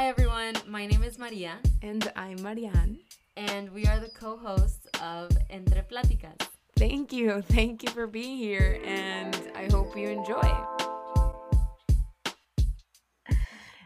Hi 0.00 0.08
everyone, 0.08 0.54
my 0.66 0.86
name 0.86 1.02
is 1.02 1.18
Maria. 1.18 1.58
And 1.82 2.10
I'm 2.16 2.40
Marianne. 2.42 3.00
And 3.36 3.70
we 3.70 3.84
are 3.84 4.00
the 4.00 4.08
co 4.08 4.38
hosts 4.38 4.88
of 5.02 5.28
Entre 5.50 5.82
Pláticas. 5.82 6.40
Thank 6.78 7.12
you. 7.12 7.42
Thank 7.42 7.82
you 7.82 7.90
for 7.90 8.06
being 8.06 8.38
here, 8.38 8.80
and 8.82 9.36
I 9.54 9.68
hope 9.70 9.94
you 9.94 10.08
enjoy. 10.08 10.50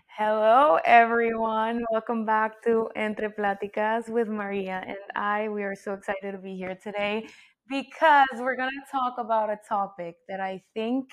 Hello, 0.07 0.79
everyone. 0.85 1.85
Welcome 1.91 2.25
back 2.25 2.63
to 2.63 2.91
Entre 2.95 3.31
Pláticas 3.31 4.09
with 4.09 4.29
Maria 4.29 4.85
and 4.87 5.05
I. 5.17 5.49
We 5.49 5.65
are 5.65 5.75
so 5.75 5.95
excited 5.95 6.31
to 6.31 6.39
be 6.39 6.55
here 6.55 6.79
today 6.81 7.27
because 7.69 8.37
we're 8.39 8.55
going 8.55 8.71
to 8.71 8.87
talk 8.89 9.15
about 9.19 9.51
a 9.51 9.59
topic 9.69 10.15
that 10.29 10.39
I 10.39 10.63
think 10.75 11.11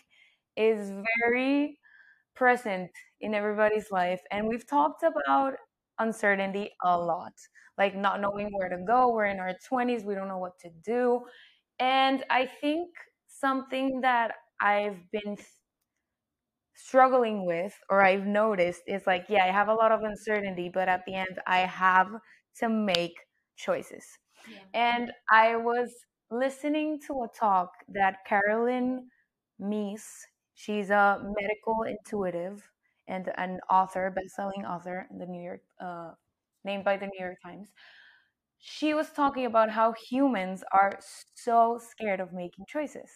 is 0.55 0.91
very 1.23 1.79
present 2.35 2.91
in 3.21 3.33
everybody's 3.33 3.91
life. 3.91 4.21
And 4.31 4.47
we've 4.47 4.67
talked 4.67 5.03
about 5.03 5.53
uncertainty 5.99 6.71
a 6.83 6.97
lot, 6.97 7.33
like 7.77 7.95
not 7.95 8.21
knowing 8.21 8.49
where 8.51 8.69
to 8.69 8.83
go. 8.85 9.13
We're 9.13 9.25
in 9.25 9.39
our 9.39 9.53
20s, 9.71 10.03
we 10.03 10.15
don't 10.15 10.27
know 10.27 10.39
what 10.39 10.57
to 10.59 10.69
do. 10.83 11.21
And 11.79 12.23
I 12.29 12.45
think 12.45 12.89
something 13.27 14.01
that 14.01 14.33
I've 14.59 14.99
been 15.11 15.37
struggling 16.75 17.45
with 17.45 17.73
or 17.89 18.01
I've 18.03 18.25
noticed 18.25 18.81
is 18.87 19.03
like, 19.05 19.25
yeah, 19.29 19.45
I 19.45 19.51
have 19.51 19.67
a 19.67 19.73
lot 19.73 19.91
of 19.91 20.01
uncertainty, 20.03 20.69
but 20.73 20.87
at 20.89 21.05
the 21.05 21.15
end, 21.15 21.39
I 21.47 21.59
have 21.59 22.09
to 22.59 22.69
make 22.69 23.13
choices. 23.55 24.05
Yeah. 24.49 24.57
And 24.73 25.11
I 25.31 25.55
was 25.55 25.89
listening 26.31 26.99
to 27.07 27.13
a 27.23 27.27
talk 27.37 27.69
that 27.89 28.17
Carolyn 28.27 29.07
Myss, 29.59 30.25
she's 30.55 30.89
a 30.89 31.21
medical 31.37 31.83
intuitive 31.83 32.63
and 33.11 33.25
an 33.37 33.59
author, 33.69 34.11
best-selling 34.15 34.65
author 34.65 35.07
in 35.11 35.17
the 35.19 35.27
New 35.27 35.43
York, 35.43 35.61
uh, 35.81 36.11
named 36.65 36.85
by 36.85 36.97
the 36.97 37.07
New 37.07 37.19
York 37.19 37.37
Times. 37.45 37.69
She 38.59 38.93
was 38.93 39.09
talking 39.11 39.45
about 39.45 39.71
how 39.71 39.93
humans 39.93 40.63
are 40.71 40.99
so 41.35 41.79
scared 41.81 42.19
of 42.19 42.31
making 42.33 42.65
choices 42.67 43.09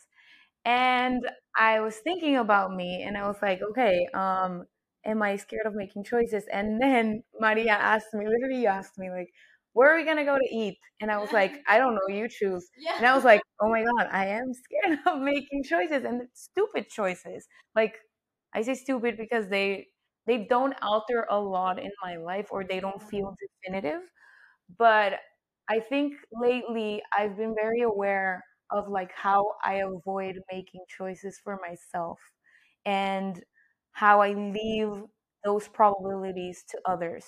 and 0.65 1.27
I 1.57 1.81
was 1.81 1.97
thinking 1.97 2.37
about 2.37 2.73
me 2.75 3.03
and 3.03 3.17
I 3.17 3.27
was 3.27 3.37
like, 3.41 3.61
okay, 3.61 4.07
um, 4.15 4.65
am 5.05 5.21
I 5.23 5.37
scared 5.37 5.65
of 5.67 5.75
making 5.75 6.03
choices? 6.05 6.45
And 6.53 6.81
then 6.81 7.23
Maria 7.41 7.73
asked 7.73 8.13
me, 8.13 8.27
literally 8.27 8.61
you 8.63 8.67
asked 8.67 8.97
me, 8.99 9.09
like, 9.11 9.29
where 9.73 9.93
are 9.93 9.97
we 9.97 10.05
gonna 10.05 10.25
go 10.25 10.37
to 10.37 10.55
eat? 10.55 10.77
And 11.01 11.11
I 11.11 11.17
was 11.17 11.33
like, 11.33 11.53
I 11.67 11.79
don't 11.79 11.95
know, 11.95 12.07
you 12.15 12.29
choose. 12.29 12.69
Yeah. 12.77 12.97
And 12.97 13.07
I 13.07 13.15
was 13.15 13.25
like, 13.25 13.41
oh 13.61 13.69
my 13.69 13.83
god, 13.83 14.09
I 14.11 14.27
am 14.27 14.53
scared 14.65 14.99
of 15.07 15.21
making 15.21 15.63
choices 15.63 16.03
and 16.05 16.23
stupid 16.33 16.89
choices. 16.89 17.47
Like 17.75 17.95
I 18.55 18.63
say 18.63 18.75
stupid 18.75 19.17
because 19.17 19.49
they 19.49 19.87
they 20.27 20.47
don't 20.49 20.73
alter 20.81 21.27
a 21.29 21.39
lot 21.39 21.79
in 21.79 21.91
my 22.03 22.15
life 22.17 22.47
or 22.51 22.63
they 22.63 22.79
don't 22.79 22.97
mm-hmm. 22.99 23.09
feel 23.09 23.35
definitive. 23.63 24.01
But 24.77 25.19
I 25.69 25.79
think 25.79 26.13
lately 26.33 27.03
I've 27.17 27.37
been 27.37 27.55
very 27.55 27.81
aware 27.81 28.43
of 28.71 28.87
like 28.89 29.11
how 29.15 29.53
I 29.63 29.75
avoid 29.75 30.39
making 30.51 30.81
choices 30.97 31.39
for 31.43 31.59
myself 31.67 32.19
and 32.85 33.43
how 33.91 34.21
I 34.21 34.33
leave 34.33 34.89
those 35.43 35.67
probabilities 35.67 36.63
to 36.69 36.79
others. 36.85 37.25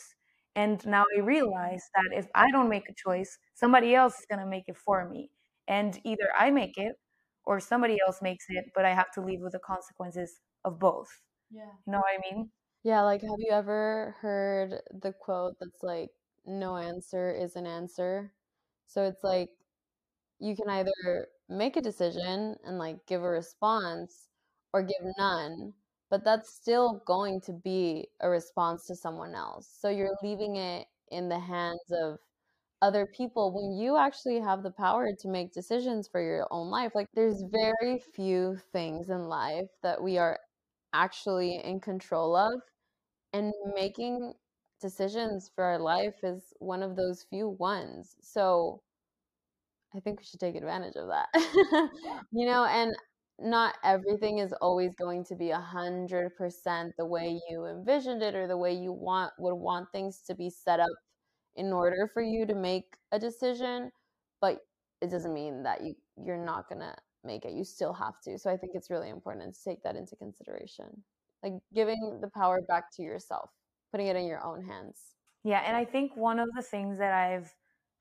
And 0.55 0.83
now 0.88 1.03
I 1.16 1.20
mm-hmm. 1.20 1.28
realize 1.28 1.83
that 1.95 2.17
if 2.17 2.28
I 2.36 2.50
don't 2.52 2.70
make 2.70 2.89
a 2.89 2.95
choice, 2.95 3.38
somebody 3.53 3.94
else 3.95 4.14
is 4.20 4.25
going 4.30 4.39
to 4.42 4.50
make 4.50 4.66
it 4.67 4.78
for 4.78 5.08
me. 5.09 5.30
And 5.67 6.00
either 6.03 6.30
I 6.38 6.50
make 6.52 6.78
it 6.78 6.94
or 7.45 7.59
somebody 7.59 7.98
else 8.05 8.22
makes 8.22 8.45
it, 8.50 8.66
but 8.75 8.86
I 8.86 8.94
have 8.94 9.11
to 9.14 9.22
live 9.22 9.42
with 9.42 9.53
the 9.53 9.59
consequences 9.59 10.39
of 10.67 10.79
both. 10.79 11.09
Yeah. 11.51 11.71
You 11.85 11.93
know 11.93 11.99
what 11.99 12.13
I 12.19 12.35
mean? 12.35 12.49
Yeah, 12.83 13.01
like 13.03 13.21
have 13.21 13.39
you 13.39 13.51
ever 13.51 14.15
heard 14.21 14.81
the 15.01 15.13
quote 15.13 15.55
that's 15.59 15.83
like 15.83 16.09
no 16.45 16.77
answer 16.77 17.31
is 17.31 17.55
an 17.55 17.67
answer? 17.67 18.33
So 18.87 19.03
it's 19.03 19.23
like 19.23 19.49
you 20.39 20.55
can 20.55 20.69
either 20.69 21.27
make 21.49 21.77
a 21.77 21.81
decision 21.81 22.55
and 22.65 22.77
like 22.77 23.05
give 23.08 23.23
a 23.23 23.30
response 23.30 24.27
or 24.73 24.83
give 24.83 25.02
none, 25.17 25.73
but 26.09 26.23
that's 26.23 26.53
still 26.53 27.02
going 27.05 27.42
to 27.42 27.53
be 27.53 28.08
a 28.21 28.30
response 28.30 28.86
to 28.87 28.95
someone 28.95 29.36
else. 29.36 29.69
So 29.80 29.89
you're 29.89 30.15
leaving 30.23 30.58
it 30.58 30.87
in 31.11 31.30
the 31.30 31.39
hands 31.39 31.81
of 31.92 32.19
other 32.81 33.08
people 33.08 33.52
when 33.53 33.77
you 33.81 33.97
actually 33.97 34.39
have 34.39 34.63
the 34.63 34.71
power 34.71 35.09
to 35.19 35.27
make 35.27 35.53
decisions 35.53 36.08
for 36.08 36.21
your 36.21 36.47
own 36.52 36.69
life. 36.69 36.92
Like 36.95 37.08
there's 37.13 37.43
very 37.52 37.99
few 38.15 38.58
things 38.71 39.09
in 39.09 39.25
life 39.27 39.69
that 39.83 40.02
we 40.02 40.17
are 40.17 40.39
actually 40.97 41.58
in 41.63 41.80
control 41.80 42.35
of 42.35 42.61
and 43.33 43.53
making 43.75 44.33
decisions 44.81 45.52
for 45.55 45.63
our 45.63 45.80
life 45.80 46.15
is 46.23 46.53
one 46.59 46.83
of 46.83 46.95
those 46.95 47.25
few 47.30 47.49
ones. 47.49 48.15
So 48.21 48.81
I 49.95 49.99
think 49.99 50.19
we 50.19 50.25
should 50.25 50.39
take 50.39 50.55
advantage 50.55 50.95
of 50.95 51.07
that. 51.07 51.30
you 52.31 52.45
know, 52.45 52.65
and 52.65 52.95
not 53.39 53.75
everything 53.83 54.39
is 54.39 54.53
always 54.61 54.95
going 54.95 55.23
to 55.25 55.36
be 55.36 55.52
a 55.52 55.59
hundred 55.59 56.36
percent 56.36 56.93
the 56.97 57.05
way 57.05 57.39
you 57.49 57.65
envisioned 57.65 58.21
it 58.23 58.36
or 58.36 58.47
the 58.47 58.57
way 58.57 58.73
you 58.73 58.91
want 58.91 59.33
would 59.37 59.55
want 59.55 59.91
things 59.91 60.21
to 60.27 60.36
be 60.36 60.49
set 60.49 60.80
up 60.80 60.89
in 61.55 61.73
order 61.73 62.09
for 62.13 62.23
you 62.23 62.45
to 62.47 62.55
make 62.55 62.95
a 63.11 63.19
decision. 63.19 63.91
But 64.41 64.59
it 65.02 65.11
doesn't 65.11 65.33
mean 65.33 65.63
that 65.63 65.83
you 65.83 65.95
you're 66.23 66.43
not 66.43 66.69
gonna 66.69 66.95
make 67.27 67.45
it. 67.45 67.54
You 67.54 67.64
still 67.64 67.93
have 67.93 68.20
to. 68.23 68.38
So 68.39 68.49
I 68.49 68.58
think 68.58 68.73
it's 68.76 68.89
really 68.89 69.10
important 69.10 69.54
to 69.54 69.64
take 69.64 69.83
that 69.83 69.95
into 69.95 70.15
consideration. 70.15 71.04
Like 71.43 71.54
giving 71.73 72.20
the 72.21 72.30
power 72.30 72.61
back 72.61 72.86
to 72.95 73.04
yourself, 73.04 73.52
putting 73.92 74.08
it 74.08 74.15
in 74.15 74.26
your 74.26 74.43
own 74.43 74.65
hands. 74.65 74.98
Yeah, 75.43 75.61
and 75.66 75.77
I 75.77 75.86
think 75.86 76.17
one 76.17 76.39
of 76.39 76.49
the 76.55 76.64
things 76.64 76.98
that 76.98 77.14
I've 77.14 77.54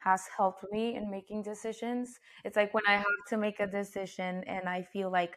has 0.07 0.23
helped 0.37 0.65
me 0.71 0.95
in 0.95 1.11
making 1.11 1.43
decisions. 1.43 2.19
It's 2.45 2.57
like 2.57 2.73
when 2.73 2.85
I 2.87 2.95
have 2.97 3.21
to 3.31 3.37
make 3.37 3.59
a 3.59 3.67
decision 3.67 4.45
and 4.47 4.69
I 4.69 4.83
feel 4.83 5.11
like 5.11 5.37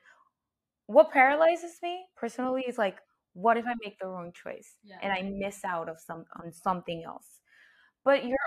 what 0.86 1.12
paralyzes 1.12 1.78
me 1.82 2.06
personally 2.16 2.66
is 2.68 2.78
like, 2.78 2.98
what 3.34 3.58
if 3.58 3.66
I 3.66 3.74
make 3.84 3.98
the 4.00 4.08
wrong 4.08 4.32
choice 4.32 4.76
yeah. 4.84 4.98
and 5.02 5.12
I 5.12 5.22
miss 5.24 5.64
out 5.66 5.90
of 5.90 5.98
some 6.00 6.26
on 6.44 6.52
something 6.52 7.04
else? 7.04 7.42
But 8.06 8.26
you're 8.26 8.38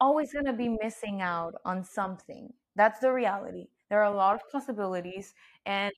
always 0.00 0.32
going 0.32 0.46
to 0.46 0.52
be 0.52 0.76
missing 0.80 1.20
out 1.22 1.54
on 1.64 1.84
something. 1.84 2.52
That's 2.76 3.00
the 3.00 3.12
reality. 3.12 3.66
There 3.90 4.00
are 4.02 4.12
a 4.12 4.16
lot 4.16 4.34
of 4.34 4.42
possibilities 4.50 5.34
and 5.66 5.92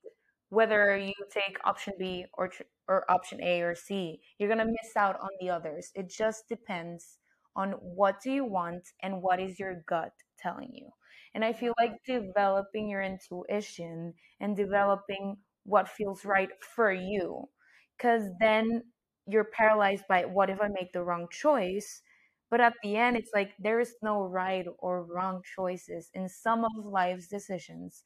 whether 0.48 0.96
you 0.96 1.14
take 1.30 1.58
option 1.64 1.94
B 1.98 2.26
or 2.34 2.50
or 2.88 3.08
option 3.10 3.40
A 3.42 3.62
or 3.62 3.74
C, 3.74 4.20
you're 4.38 4.48
going 4.48 4.58
to 4.64 4.64
miss 4.64 4.96
out 4.96 5.18
on 5.20 5.28
the 5.40 5.50
others. 5.50 5.92
It 5.94 6.08
just 6.10 6.48
depends 6.48 7.18
on 7.54 7.72
what 7.72 8.20
do 8.22 8.30
you 8.32 8.44
want 8.44 8.88
and 9.02 9.22
what 9.22 9.40
is 9.40 9.58
your 9.60 9.82
gut 9.88 10.12
telling 10.38 10.70
you. 10.74 10.88
And 11.34 11.44
I 11.44 11.52
feel 11.52 11.74
like 11.78 12.02
developing 12.04 12.88
your 12.88 13.02
intuition 13.02 14.14
and 14.40 14.56
developing 14.56 15.36
what 15.64 15.88
feels 15.88 16.24
right 16.24 16.50
for 16.74 16.92
you 16.92 17.48
because 17.96 18.24
then 18.40 18.82
you're 19.26 19.44
paralyzed 19.44 20.04
by 20.08 20.24
what 20.24 20.50
if 20.50 20.60
I 20.60 20.68
make 20.68 20.92
the 20.92 21.04
wrong 21.04 21.28
choice? 21.30 22.02
But 22.50 22.60
at 22.60 22.74
the 22.82 22.96
end, 22.96 23.16
it's 23.16 23.30
like 23.34 23.52
there 23.58 23.80
is 23.80 23.94
no 24.02 24.24
right 24.26 24.66
or 24.78 25.04
wrong 25.04 25.42
choices 25.56 26.10
in 26.14 26.28
some 26.28 26.64
of 26.64 26.84
life's 26.84 27.28
decisions. 27.28 28.04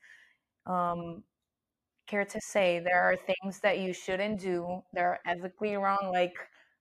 Um, 0.67 1.25
care 2.07 2.25
to 2.25 2.41
say 2.41 2.79
there 2.81 3.03
are 3.03 3.17
things 3.17 3.61
that 3.61 3.79
you 3.79 3.93
shouldn't 3.93 4.41
do 4.41 4.83
that 4.93 5.03
are 5.03 5.21
ethically 5.27 5.77
wrong, 5.77 6.11
like 6.13 6.35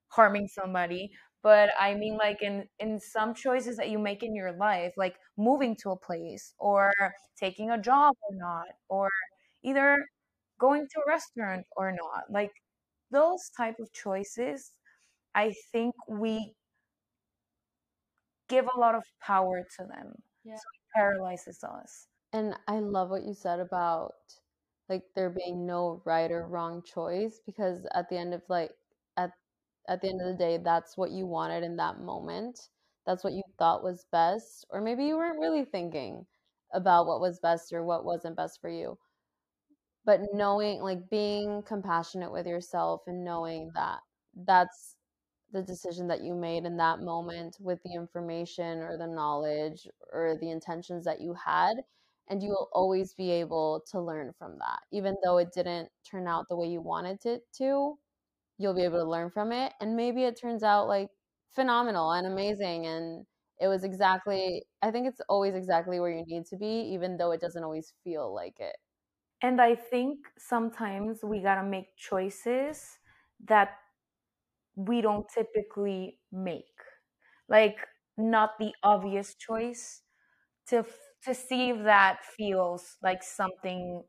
harming 0.09 0.47
somebody, 0.47 1.11
but 1.41 1.69
i 1.79 1.93
mean 1.93 2.15
like 2.17 2.41
in 2.41 2.67
in 2.79 2.99
some 2.99 3.33
choices 3.33 3.75
that 3.77 3.89
you 3.89 3.99
make 3.99 4.23
in 4.23 4.33
your 4.35 4.53
life 4.53 4.93
like 4.97 5.15
moving 5.37 5.75
to 5.75 5.89
a 5.91 5.97
place 5.97 6.53
or 6.57 6.93
taking 7.37 7.69
a 7.71 7.77
job 7.81 8.15
or 8.29 8.35
not 8.35 8.67
or 8.89 9.09
either 9.63 9.97
going 10.59 10.87
to 10.87 10.99
a 11.01 11.09
restaurant 11.09 11.65
or 11.75 11.91
not 11.91 12.23
like 12.31 12.51
those 13.11 13.49
type 13.57 13.75
of 13.79 13.91
choices 13.93 14.71
i 15.35 15.53
think 15.71 15.93
we 16.07 16.53
give 18.49 18.67
a 18.75 18.79
lot 18.79 18.95
of 18.95 19.03
power 19.21 19.65
to 19.77 19.85
them 19.85 20.13
yeah. 20.43 20.55
so 20.55 20.61
it 20.73 20.95
paralyzes 20.95 21.63
us 21.63 22.07
and 22.33 22.55
i 22.67 22.79
love 22.79 23.09
what 23.09 23.23
you 23.23 23.33
said 23.33 23.59
about 23.59 24.13
like 24.89 25.03
there 25.15 25.29
being 25.29 25.65
no 25.65 26.01
right 26.05 26.31
or 26.31 26.47
wrong 26.47 26.81
choice 26.83 27.39
because 27.45 27.85
at 27.93 28.09
the 28.09 28.17
end 28.17 28.33
of 28.33 28.41
like 28.49 28.71
at 29.17 29.31
at 29.89 30.01
the 30.01 30.09
end 30.09 30.21
of 30.21 30.27
the 30.27 30.37
day, 30.37 30.57
that's 30.63 30.97
what 30.97 31.11
you 31.11 31.25
wanted 31.25 31.63
in 31.63 31.75
that 31.77 31.99
moment. 31.99 32.69
That's 33.05 33.23
what 33.23 33.33
you 33.33 33.43
thought 33.59 33.83
was 33.83 34.05
best. 34.11 34.65
Or 34.69 34.81
maybe 34.81 35.05
you 35.05 35.17
weren't 35.17 35.39
really 35.39 35.65
thinking 35.65 36.25
about 36.73 37.05
what 37.05 37.19
was 37.19 37.39
best 37.39 37.73
or 37.73 37.83
what 37.83 38.05
wasn't 38.05 38.37
best 38.37 38.61
for 38.61 38.69
you. 38.69 38.97
But 40.05 40.21
knowing, 40.33 40.81
like 40.81 41.09
being 41.09 41.63
compassionate 41.63 42.31
with 42.31 42.45
yourself 42.45 43.01
and 43.07 43.23
knowing 43.23 43.71
that 43.75 43.99
that's 44.45 44.95
the 45.53 45.63
decision 45.63 46.07
that 46.07 46.23
you 46.23 46.35
made 46.35 46.65
in 46.65 46.77
that 46.77 46.99
moment 46.99 47.57
with 47.61 47.81
the 47.83 47.93
information 47.93 48.79
or 48.79 48.97
the 48.97 49.07
knowledge 49.07 49.87
or 50.11 50.37
the 50.41 50.51
intentions 50.51 51.05
that 51.05 51.21
you 51.21 51.35
had. 51.45 51.75
And 52.29 52.41
you 52.43 52.49
will 52.49 52.69
always 52.73 53.13
be 53.13 53.31
able 53.31 53.83
to 53.91 54.01
learn 54.01 54.33
from 54.39 54.57
that, 54.59 54.79
even 54.91 55.15
though 55.23 55.37
it 55.37 55.53
didn't 55.53 55.89
turn 56.09 56.27
out 56.27 56.47
the 56.49 56.55
way 56.55 56.67
you 56.67 56.81
wanted 56.81 57.25
it 57.25 57.43
to 57.57 57.97
you'll 58.57 58.73
be 58.75 58.83
able 58.83 58.99
to 58.99 59.09
learn 59.09 59.29
from 59.29 59.51
it 59.51 59.73
and 59.79 59.95
maybe 59.95 60.23
it 60.23 60.39
turns 60.39 60.63
out 60.63 60.87
like 60.87 61.09
phenomenal 61.51 62.11
and 62.11 62.27
amazing 62.27 62.85
and 62.85 63.25
it 63.59 63.67
was 63.67 63.83
exactly 63.83 64.63
i 64.81 64.91
think 64.91 65.07
it's 65.07 65.21
always 65.29 65.55
exactly 65.55 65.99
where 65.99 66.11
you 66.11 66.23
need 66.27 66.45
to 66.45 66.57
be 66.57 66.91
even 66.93 67.17
though 67.17 67.31
it 67.31 67.41
doesn't 67.41 67.63
always 67.63 67.93
feel 68.03 68.33
like 68.33 68.59
it 68.59 68.75
and 69.41 69.61
i 69.61 69.75
think 69.75 70.19
sometimes 70.37 71.21
we 71.23 71.41
got 71.41 71.55
to 71.55 71.63
make 71.63 71.95
choices 71.97 72.99
that 73.45 73.71
we 74.75 75.01
don't 75.01 75.27
typically 75.33 76.17
make. 76.31 76.65
Like 77.49 77.77
not 78.17 78.51
the 78.59 78.73
obvious 78.83 79.35
choice 79.35 80.01
to 80.69 80.85
to 81.25 81.33
see 81.33 81.69
if 81.71 81.83
that 81.83 82.19
feels 82.37 82.97
like 83.03 83.23
something 83.23 84.03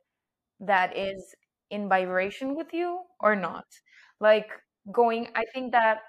that 0.61 0.97
is 0.97 1.35
in 1.71 1.89
vibration 1.89 2.57
with 2.57 2.73
you 2.73 3.01
or 3.21 3.37
not. 3.37 3.67
Like 4.21 4.49
going 4.93 5.29
i 5.35 5.45
think 5.55 5.73
that 5.73 6.01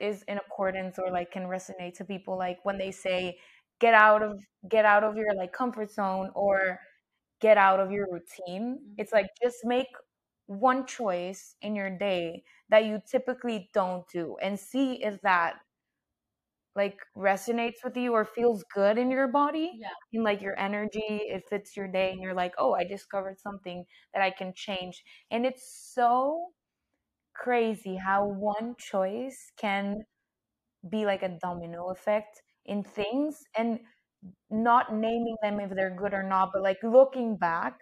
is 0.00 0.22
in 0.28 0.38
accordance 0.38 0.98
or 0.98 1.10
like 1.10 1.32
can 1.32 1.44
resonate 1.44 1.94
to 1.94 2.04
people 2.04 2.38
like 2.38 2.58
when 2.64 2.78
they 2.78 2.90
say 2.90 3.36
get 3.80 3.94
out 3.94 4.22
of 4.22 4.38
get 4.68 4.84
out 4.84 5.02
of 5.02 5.16
your 5.16 5.34
like 5.34 5.52
comfort 5.52 5.90
zone 5.90 6.30
or 6.34 6.78
get 7.40 7.58
out 7.58 7.80
of 7.80 7.90
your 7.90 8.06
routine. 8.10 8.76
Mm-hmm. 8.78 8.94
it's 8.98 9.12
like 9.12 9.26
just 9.42 9.58
make 9.64 9.88
one 10.48 10.86
choice 10.86 11.54
in 11.60 11.76
your 11.76 11.90
day 11.90 12.42
that 12.70 12.86
you 12.86 13.00
typically 13.10 13.68
don't 13.74 14.04
do 14.12 14.36
and 14.42 14.58
see 14.58 15.04
if 15.04 15.20
that 15.20 15.56
like 16.74 16.96
resonates 17.16 17.84
with 17.84 17.96
you 17.96 18.12
or 18.14 18.24
feels 18.24 18.64
good 18.74 18.96
in 18.96 19.10
your 19.10 19.28
body 19.28 19.72
yeah. 19.78 19.88
in 20.12 20.22
like 20.22 20.40
your 20.40 20.58
energy 20.58 21.20
it 21.34 21.42
fits 21.50 21.76
your 21.76 21.86
day 21.86 22.12
and 22.12 22.22
you're 22.22 22.34
like 22.34 22.52
oh 22.56 22.72
i 22.72 22.82
discovered 22.82 23.38
something 23.38 23.84
that 24.14 24.22
i 24.22 24.30
can 24.30 24.52
change 24.56 25.02
and 25.30 25.44
it's 25.44 25.92
so 25.94 26.46
crazy 27.34 27.96
how 27.96 28.24
one 28.26 28.74
choice 28.78 29.52
can 29.60 29.96
be 30.90 31.04
like 31.04 31.22
a 31.22 31.36
domino 31.42 31.90
effect 31.90 32.40
in 32.64 32.82
things 32.82 33.42
and 33.56 33.78
not 34.50 34.94
naming 34.94 35.36
them 35.42 35.60
if 35.60 35.70
they're 35.74 35.96
good 35.96 36.14
or 36.14 36.22
not 36.22 36.50
but 36.54 36.62
like 36.62 36.78
looking 36.82 37.36
back 37.36 37.74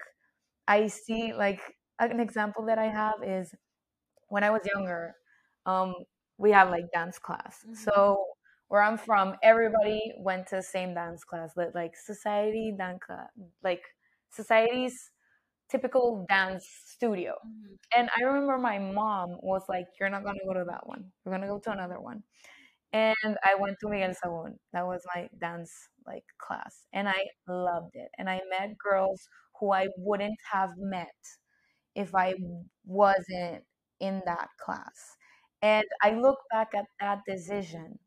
i 0.67 0.87
see 0.87 1.33
like 1.33 1.61
an 1.99 2.21
example 2.21 2.65
that 2.65 2.79
i 2.79 2.87
have 2.87 3.15
is 3.25 3.55
when 4.29 4.45
i 4.45 4.51
was 4.51 4.63
younger 4.75 5.15
um 5.67 5.95
we 6.39 6.51
have 6.51 6.71
like 6.71 6.85
dance 6.93 7.19
class 7.19 7.59
mm-hmm. 7.65 7.75
so 7.75 8.25
where 8.69 8.83
i'm 8.83 8.99
from 8.99 9.35
everybody 9.43 10.13
went 10.19 10.47
to 10.47 10.57
the 10.57 10.63
same 10.63 10.95
dance 10.95 11.25
class 11.25 11.51
like 11.75 11.95
society 11.97 12.75
dance 12.77 13.01
class 13.05 13.29
like 13.63 13.83
society's 14.31 15.11
typical 15.69 16.25
dance 16.29 16.67
studio. 16.87 17.35
Mm-hmm. 17.47 17.75
And 17.99 18.11
I 18.17 18.23
remember 18.25 18.59
my 18.59 18.79
mom 18.79 19.37
was 19.43 19.63
like, 19.69 19.87
You're 19.99 20.11
not 20.11 20.25
gonna 20.25 20.39
go 20.47 20.55
to 20.55 20.65
that 20.69 20.87
one. 20.87 21.05
We're 21.25 21.33
gonna 21.33 21.47
go 21.47 21.59
to 21.59 21.71
another 21.71 22.01
one. 22.01 22.23
And 22.93 23.37
I 23.45 23.57
went 23.59 23.77
to 23.81 23.89
Miguel 23.89 24.15
Sahun. 24.25 24.55
That 24.73 24.87
was 24.87 25.03
my 25.15 25.29
dance 25.41 25.73
like 26.07 26.25
class. 26.39 26.87
And 26.93 27.09
I 27.09 27.25
loved 27.49 27.95
it. 27.95 28.09
And 28.19 28.31
I 28.31 28.41
met 28.49 28.79
girls 28.79 29.29
who 29.59 29.73
I 29.73 29.89
wouldn't 29.99 30.39
have 30.53 30.71
met 30.79 31.15
if 31.97 32.15
I 32.15 32.35
wasn't 32.85 33.65
in 34.01 34.23
that 34.27 34.49
class. 34.61 35.17
And 35.63 35.87
I 36.03 36.13
look 36.13 36.39
back 36.53 36.69
at 36.77 36.85
that 37.01 37.21
decision 37.27 37.99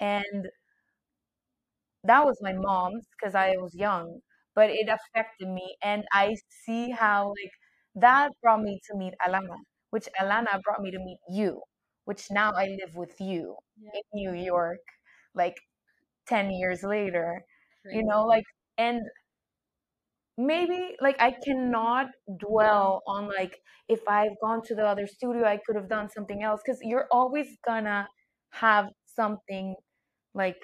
and 0.00 0.48
that 2.04 2.24
was 2.24 2.38
my 2.42 2.52
mom's 2.52 3.06
because 3.16 3.34
I 3.34 3.56
was 3.56 3.74
young 3.74 4.20
but 4.54 4.70
it 4.70 4.88
affected 4.88 5.48
me. 5.48 5.76
And 5.82 6.04
I 6.12 6.34
see 6.64 6.90
how 6.90 7.28
like 7.28 7.52
that 7.96 8.32
brought 8.42 8.62
me 8.62 8.80
to 8.90 8.98
meet 8.98 9.14
Alana, 9.26 9.56
which 9.90 10.08
Alana 10.20 10.60
brought 10.62 10.80
me 10.80 10.90
to 10.90 10.98
meet 10.98 11.18
you, 11.28 11.62
which 12.04 12.26
now 12.30 12.52
I 12.52 12.66
live 12.80 12.94
with 12.94 13.20
you 13.20 13.56
yeah. 13.80 13.90
in 13.94 14.02
New 14.12 14.42
York, 14.42 14.84
like 15.34 15.56
10 16.28 16.50
years 16.50 16.82
later, 16.82 17.42
Great. 17.84 17.96
you 17.96 18.04
know, 18.04 18.26
like, 18.26 18.44
and 18.78 19.00
maybe 20.40 20.96
like 21.00 21.16
I 21.20 21.32
cannot 21.44 22.06
dwell 22.38 23.02
on 23.06 23.28
like 23.28 23.60
if 23.88 24.00
I've 24.08 24.38
gone 24.42 24.62
to 24.64 24.74
the 24.74 24.86
other 24.86 25.06
studio, 25.06 25.44
I 25.44 25.58
could 25.66 25.76
have 25.76 25.88
done 25.88 26.08
something 26.08 26.42
else 26.42 26.60
because 26.64 26.80
you're 26.82 27.08
always 27.12 27.48
gonna 27.66 28.08
have 28.52 28.86
something 29.04 29.74
like 30.34 30.56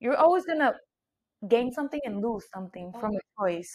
you're 0.00 0.16
always 0.16 0.44
gonna 0.44 0.74
gain 1.48 1.72
something 1.72 2.00
and 2.04 2.22
lose 2.22 2.44
something 2.54 2.92
oh. 2.94 3.00
from 3.00 3.12
a 3.14 3.20
choice. 3.40 3.72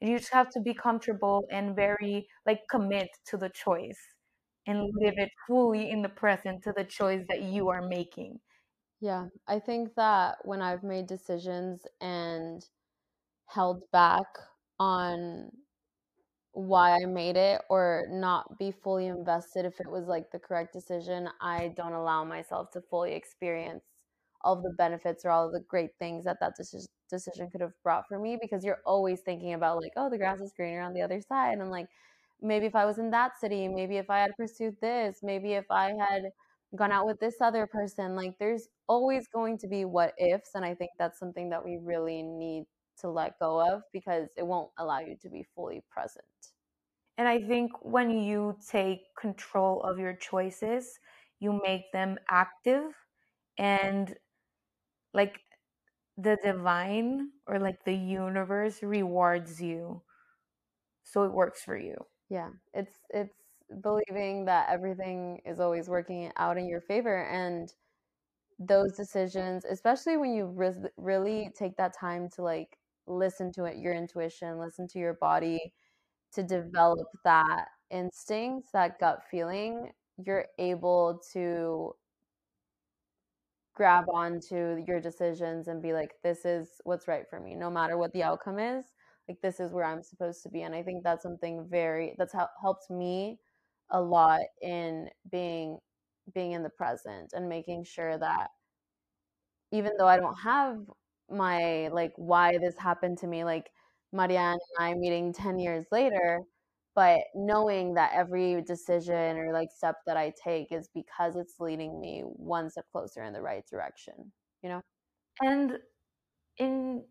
You 0.00 0.18
just 0.18 0.32
have 0.32 0.50
to 0.50 0.60
be 0.60 0.74
comfortable 0.74 1.44
and 1.50 1.74
very 1.76 2.26
like 2.46 2.60
commit 2.70 3.08
to 3.26 3.36
the 3.36 3.50
choice 3.50 3.98
and 4.66 4.90
live 4.94 5.14
it 5.16 5.30
fully 5.46 5.90
in 5.90 6.02
the 6.02 6.08
present 6.08 6.62
to 6.64 6.72
the 6.76 6.84
choice 6.84 7.24
that 7.28 7.42
you 7.42 7.68
are 7.68 7.86
making. 7.86 8.38
Yeah, 9.00 9.26
I 9.46 9.60
think 9.60 9.94
that 9.96 10.38
when 10.44 10.60
I've 10.60 10.82
made 10.82 11.06
decisions 11.06 11.86
and 12.00 12.64
held 13.48 13.82
back 13.92 14.26
on 14.78 15.50
why 16.52 16.96
I 16.96 17.06
made 17.06 17.36
it 17.36 17.60
or 17.68 18.06
not 18.10 18.58
be 18.58 18.72
fully 18.72 19.06
invested 19.06 19.64
if 19.64 19.80
it 19.80 19.88
was 19.90 20.06
like 20.06 20.30
the 20.30 20.38
correct 20.38 20.72
decision, 20.72 21.28
I 21.40 21.72
don't 21.76 21.92
allow 21.92 22.24
myself 22.24 22.70
to 22.72 22.80
fully 22.80 23.12
experience 23.14 23.84
all 24.42 24.56
of 24.56 24.62
the 24.62 24.74
benefits 24.78 25.24
or 25.24 25.30
all 25.30 25.46
of 25.46 25.52
the 25.52 25.60
great 25.68 25.90
things 25.98 26.24
that 26.24 26.38
that 26.40 26.54
decision 26.56 26.86
decision 27.10 27.50
could 27.50 27.62
have 27.62 27.72
brought 27.82 28.06
for 28.06 28.18
me 28.18 28.36
because 28.40 28.62
you're 28.64 28.80
always 28.86 29.20
thinking 29.22 29.54
about 29.54 29.80
like 29.82 29.92
oh 29.96 30.10
the 30.10 30.18
grass 30.18 30.40
is 30.40 30.52
greener 30.54 30.82
on 30.82 30.92
the 30.92 31.00
other 31.00 31.20
side 31.22 31.58
and 31.58 31.70
like 31.70 31.86
maybe 32.42 32.66
if 32.66 32.74
I 32.76 32.84
was 32.84 32.98
in 32.98 33.10
that 33.12 33.38
city 33.40 33.66
maybe 33.66 33.96
if 33.96 34.10
I 34.10 34.18
had 34.20 34.36
pursued 34.36 34.76
this 34.82 35.18
maybe 35.22 35.54
if 35.54 35.64
I 35.70 35.92
had 35.98 36.24
gone 36.76 36.92
out 36.92 37.06
with 37.06 37.18
this 37.18 37.36
other 37.40 37.66
person 37.66 38.14
like 38.14 38.34
there's 38.38 38.68
always 38.88 39.26
going 39.28 39.58
to 39.58 39.68
be 39.68 39.84
what 39.86 40.12
ifs 40.18 40.50
and 40.54 40.64
I 40.64 40.74
think 40.74 40.90
that's 40.98 41.18
something 41.18 41.48
that 41.50 41.64
we 41.64 41.78
really 41.82 42.22
need 42.22 42.66
to 43.00 43.10
let 43.10 43.38
go 43.38 43.60
of 43.60 43.82
because 43.92 44.28
it 44.36 44.46
won't 44.46 44.70
allow 44.78 45.00
you 45.00 45.16
to 45.22 45.28
be 45.28 45.44
fully 45.54 45.82
present. 45.90 46.26
And 47.18 47.26
I 47.28 47.40
think 47.42 47.72
when 47.84 48.10
you 48.10 48.56
take 48.70 49.02
control 49.20 49.82
of 49.82 49.98
your 49.98 50.14
choices 50.14 50.98
you 51.40 51.60
make 51.62 51.92
them 51.92 52.18
active 52.30 52.92
and 53.58 54.14
like 55.14 55.40
the 56.18 56.38
divine 56.44 57.30
or 57.46 57.58
like 57.60 57.84
the 57.84 57.94
universe 57.94 58.82
rewards 58.82 59.60
you. 59.62 60.02
So 61.04 61.24
it 61.24 61.32
works 61.32 61.62
for 61.62 61.76
you. 61.76 61.96
Yeah 62.28 62.50
it's 62.74 62.98
it's 63.10 63.34
believing 63.82 64.44
that 64.46 64.68
everything 64.70 65.40
is 65.44 65.60
always 65.60 65.88
working 65.88 66.30
out 66.36 66.56
in 66.58 66.66
your 66.68 66.80
favor 66.80 67.24
and 67.24 67.72
those 68.58 68.92
decisions 68.94 69.64
especially 69.64 70.16
when 70.16 70.32
you 70.34 70.46
re- 70.46 70.90
really 70.96 71.52
take 71.58 71.76
that 71.78 71.94
time 71.94 72.28
to 72.30 72.42
like 72.42 72.78
listen 73.08 73.52
to 73.52 73.64
it 73.64 73.78
your 73.78 73.94
intuition 73.94 74.58
listen 74.58 74.86
to 74.86 74.98
your 74.98 75.14
body 75.14 75.72
to 76.32 76.42
develop 76.42 77.08
that 77.24 77.66
instinct 77.90 78.68
that 78.72 78.98
gut 79.00 79.20
feeling 79.30 79.90
you're 80.24 80.46
able 80.58 81.20
to 81.32 81.92
grab 83.74 84.06
onto 84.12 84.82
your 84.88 85.00
decisions 85.00 85.68
and 85.68 85.80
be 85.80 85.92
like 85.92 86.10
this 86.24 86.44
is 86.44 86.80
what's 86.84 87.06
right 87.06 87.24
for 87.30 87.38
me 87.40 87.54
no 87.54 87.70
matter 87.70 87.96
what 87.96 88.12
the 88.12 88.22
outcome 88.22 88.58
is 88.58 88.84
like 89.28 89.40
this 89.40 89.60
is 89.60 89.72
where 89.72 89.84
i'm 89.84 90.02
supposed 90.02 90.42
to 90.42 90.48
be 90.48 90.62
and 90.62 90.74
i 90.74 90.82
think 90.82 91.04
that's 91.04 91.22
something 91.22 91.64
very 91.70 92.14
that's 92.18 92.32
how 92.32 92.48
helped 92.60 92.90
me 92.90 93.38
a 93.90 94.00
lot 94.00 94.40
in 94.62 95.08
being 95.30 95.78
being 96.34 96.52
in 96.52 96.62
the 96.62 96.68
present 96.70 97.30
and 97.34 97.48
making 97.48 97.84
sure 97.84 98.18
that 98.18 98.48
even 99.70 99.92
though 99.96 100.08
i 100.08 100.16
don't 100.16 100.38
have 100.38 100.78
my 101.30 101.88
like 101.88 102.12
why 102.16 102.56
this 102.58 102.76
happened 102.78 103.18
to 103.18 103.26
me 103.26 103.44
like 103.44 103.70
marianne 104.12 104.58
and 104.78 104.84
i 104.86 104.94
meeting 104.94 105.32
10 105.32 105.58
years 105.58 105.86
later 105.92 106.40
but 106.94 107.20
knowing 107.34 107.94
that 107.94 108.12
every 108.14 108.60
decision 108.62 109.36
or 109.38 109.52
like 109.52 109.68
step 109.70 109.96
that 110.06 110.16
I 110.16 110.32
take 110.42 110.72
is 110.72 110.88
because 110.92 111.36
it's 111.36 111.54
leading 111.60 112.00
me 112.00 112.22
one 112.24 112.70
step 112.70 112.86
closer 112.90 113.22
in 113.22 113.32
the 113.32 113.40
right 113.40 113.64
direction, 113.70 114.32
you 114.62 114.68
know? 114.68 114.80
And 115.40 115.78
in 116.58 117.04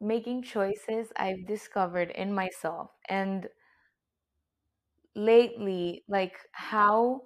making 0.00 0.42
choices, 0.44 1.08
I've 1.16 1.46
discovered 1.46 2.10
in 2.12 2.34
myself 2.34 2.90
and 3.08 3.48
lately, 5.14 6.04
like 6.08 6.34
how 6.52 7.22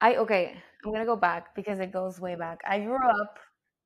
I, 0.00 0.16
okay, 0.16 0.54
I'm 0.84 0.92
gonna 0.92 1.06
go 1.06 1.16
back 1.16 1.54
because 1.54 1.80
it 1.80 1.92
goes 1.92 2.20
way 2.20 2.34
back. 2.36 2.60
I 2.68 2.80
grew 2.80 2.98
up 3.22 3.38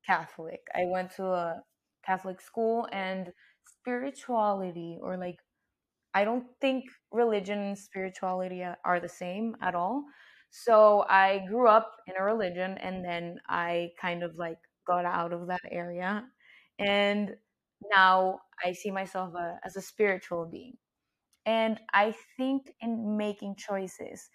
Catholic. 0.05 0.61
I 0.75 0.85
went 0.85 1.11
to 1.17 1.25
a 1.25 1.63
Catholic 2.05 2.41
school 2.41 2.87
and 2.91 3.31
spirituality 3.65 4.99
or 5.01 5.17
like 5.17 5.37
I 6.13 6.23
don't 6.25 6.45
think 6.61 6.85
religion 7.11 7.59
and 7.59 7.77
spirituality 7.77 8.63
are 8.85 8.99
the 8.99 9.09
same 9.09 9.55
at 9.61 9.75
all. 9.75 10.03
So 10.51 11.05
I 11.09 11.45
grew 11.49 11.67
up 11.67 11.91
in 12.07 12.13
a 12.19 12.23
religion 12.23 12.77
and 12.77 13.03
then 13.03 13.39
I 13.47 13.91
kind 13.99 14.23
of 14.23 14.37
like 14.37 14.57
got 14.85 15.05
out 15.05 15.33
of 15.33 15.47
that 15.47 15.61
area. 15.71 16.23
And 16.79 17.35
now 17.91 18.39
I 18.63 18.73
see 18.73 18.91
myself 18.91 19.33
uh, 19.35 19.55
as 19.65 19.75
a 19.75 19.81
spiritual 19.81 20.45
being. 20.45 20.77
And 21.45 21.79
I 21.93 22.15
think 22.37 22.73
in 22.81 23.17
making 23.17 23.55
choices, 23.57 24.29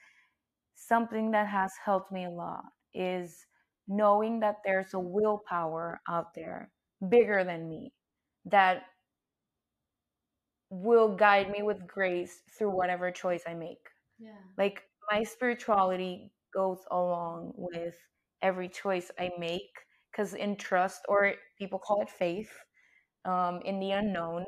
something 0.75 1.31
that 1.33 1.49
has 1.49 1.73
helped 1.85 2.13
me 2.13 2.25
a 2.25 2.31
lot 2.31 2.65
is 2.95 3.47
knowing 3.89 4.41
that 4.41 4.57
there's 4.65 4.95
a 4.95 5.01
willpower 5.01 6.01
out 6.09 6.35
there 6.35 6.71
bigger 7.09 7.45
than 7.45 7.69
me 7.69 7.93
that 8.47 8.83
will 10.71 11.15
guide 11.17 11.51
me 11.51 11.63
with 11.63 11.87
grace 11.87 12.43
through 12.57 12.71
whatever 12.71 13.11
choice 13.11 13.43
I 13.47 13.55
make. 13.55 13.81
Yeah. 14.19 14.33
Like 14.57 14.83
my 15.11 15.23
spirituality 15.23 16.33
goes 16.55 16.79
along 16.91 17.53
with 17.57 17.95
every 18.43 18.69
choice 18.69 19.11
I 19.19 19.31
make 19.39 19.71
because 20.11 20.35
in 20.35 20.57
trust, 20.57 21.03
or 21.09 21.35
people 21.59 21.79
call 21.79 22.03
it 22.03 22.11
faith, 22.11 22.51
um, 23.25 23.61
in 23.65 23.79
the 23.81 23.93
unknown, 23.93 24.47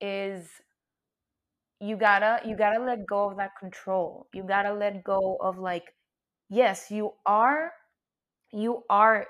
is 0.00 0.48
you 1.80 1.96
gotta 1.96 2.40
you 2.46 2.56
gotta 2.56 2.82
let 2.82 3.06
go 3.06 3.30
of 3.30 3.36
that 3.36 3.52
control. 3.58 4.28
You 4.32 4.42
gotta 4.42 4.72
let 4.72 5.04
go 5.04 5.36
of 5.40 5.58
like, 5.58 5.94
yes, 6.50 6.90
you 6.90 7.12
are 7.26 7.72
you 8.52 8.84
are 8.90 9.26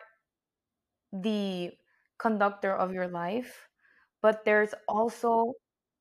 the 1.12 1.72
conductor 2.18 2.74
of 2.74 2.92
your 2.92 3.08
life, 3.08 3.68
but 4.22 4.44
there's 4.44 4.74
also 4.88 5.54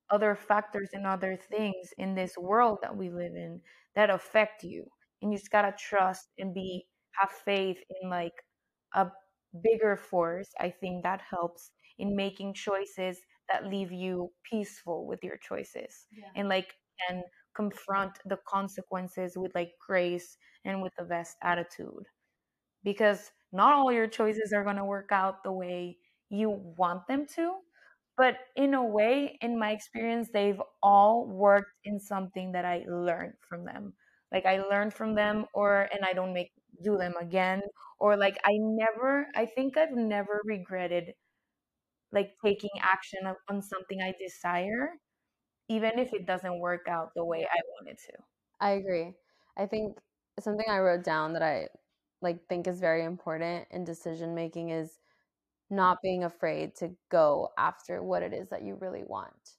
other 0.10 0.36
factors 0.36 0.90
and 0.94 1.06
other 1.06 1.38
things 1.38 1.94
in 1.98 2.16
this 2.16 2.38
world 2.38 2.80
that 2.82 2.96
we 2.96 3.10
live 3.10 3.36
in 3.36 3.62
that 3.96 4.10
affect 4.10 4.64
you. 4.64 4.86
And 5.22 5.32
you 5.32 5.38
just 5.38 5.52
gotta 5.52 5.76
trust 5.78 6.30
and 6.38 6.54
be 6.54 6.88
have 7.20 7.32
faith 7.32 7.80
in 8.02 8.10
like 8.10 8.34
a 8.94 9.12
bigger 9.64 9.98
force. 9.98 10.50
I 10.60 10.70
think 10.70 11.04
that 11.04 11.22
helps 11.22 11.72
in 11.98 12.16
making 12.16 12.54
choices 12.54 13.20
that 13.50 13.66
leave 13.68 13.92
you 13.92 14.32
peaceful 14.44 15.08
with 15.08 15.24
your 15.24 15.38
choices 15.38 16.08
Yeah. 16.12 16.30
and 16.36 16.50
like 16.50 16.74
can 17.08 17.24
confront 17.56 18.20
the 18.26 18.38
consequences 18.48 19.38
with 19.38 19.54
like 19.56 19.72
grace 19.86 20.38
and 20.66 20.82
with 20.82 20.94
the 20.98 21.06
best 21.06 21.38
attitude 21.42 22.06
because 22.84 23.32
not 23.52 23.74
all 23.74 23.92
your 23.92 24.08
choices 24.08 24.54
are 24.54 24.64
going 24.64 24.76
to 24.76 24.86
work 24.86 25.12
out 25.12 25.44
the 25.44 25.52
way 25.52 25.98
you 26.30 26.50
want 26.78 27.08
them 27.08 27.26
to 27.26 27.56
but 28.18 28.38
in 28.56 28.74
a 28.74 28.84
way 28.84 29.38
in 29.42 29.58
my 29.60 29.72
experience 29.72 30.30
they've 30.34 30.62
all 30.82 31.28
worked 31.28 31.72
in 31.86 32.00
something 32.00 32.52
that 32.52 32.66
i 32.66 32.84
learned 32.88 33.34
from 33.48 33.64
them 33.66 33.94
like 34.32 34.46
i 34.46 34.58
learned 34.62 34.94
from 34.94 35.16
them 35.16 35.46
or 35.54 35.88
and 35.94 36.04
i 36.06 36.14
don't 36.14 36.34
make 36.34 36.52
do 36.84 36.98
them 36.98 37.14
again 37.22 37.62
or 38.00 38.18
like 38.18 38.38
i 38.44 38.52
never 38.58 39.28
i 39.36 39.46
think 39.46 39.78
i've 39.78 39.92
never 39.96 40.42
regretted 40.46 41.14
like 42.12 42.36
taking 42.44 42.72
action 42.82 43.20
on- 43.50 43.62
something 43.62 44.02
i 44.02 44.14
desire 44.20 45.00
even 45.70 46.00
if 46.00 46.14
it 46.14 46.26
doesn't 46.28 46.60
work 46.60 46.88
out 46.90 47.12
the 47.16 47.26
way 47.26 47.46
i 47.52 47.60
want 47.76 47.90
it 47.90 48.00
to 48.06 48.14
I 48.60 48.72
agree. 48.72 49.14
I 49.58 49.66
think 49.66 49.98
something 50.40 50.66
I 50.70 50.80
wrote 50.80 51.04
down 51.04 51.34
that 51.34 51.42
I 51.42 51.70
like 52.22 52.48
think 52.48 52.68
is 52.68 52.80
very 52.80 53.04
important 53.04 53.68
in 53.72 53.84
decision 53.84 54.34
making 54.36 54.70
is 54.70 54.90
mm-hmm. 54.90 55.76
not 55.78 55.98
being 56.02 56.24
afraid 56.24 56.76
to 56.78 56.92
go 57.10 57.50
after 57.58 58.04
what 58.04 58.24
it 58.24 58.34
is 58.34 58.50
that 58.50 58.64
you 58.64 58.76
really 58.76 59.04
want. 59.06 59.58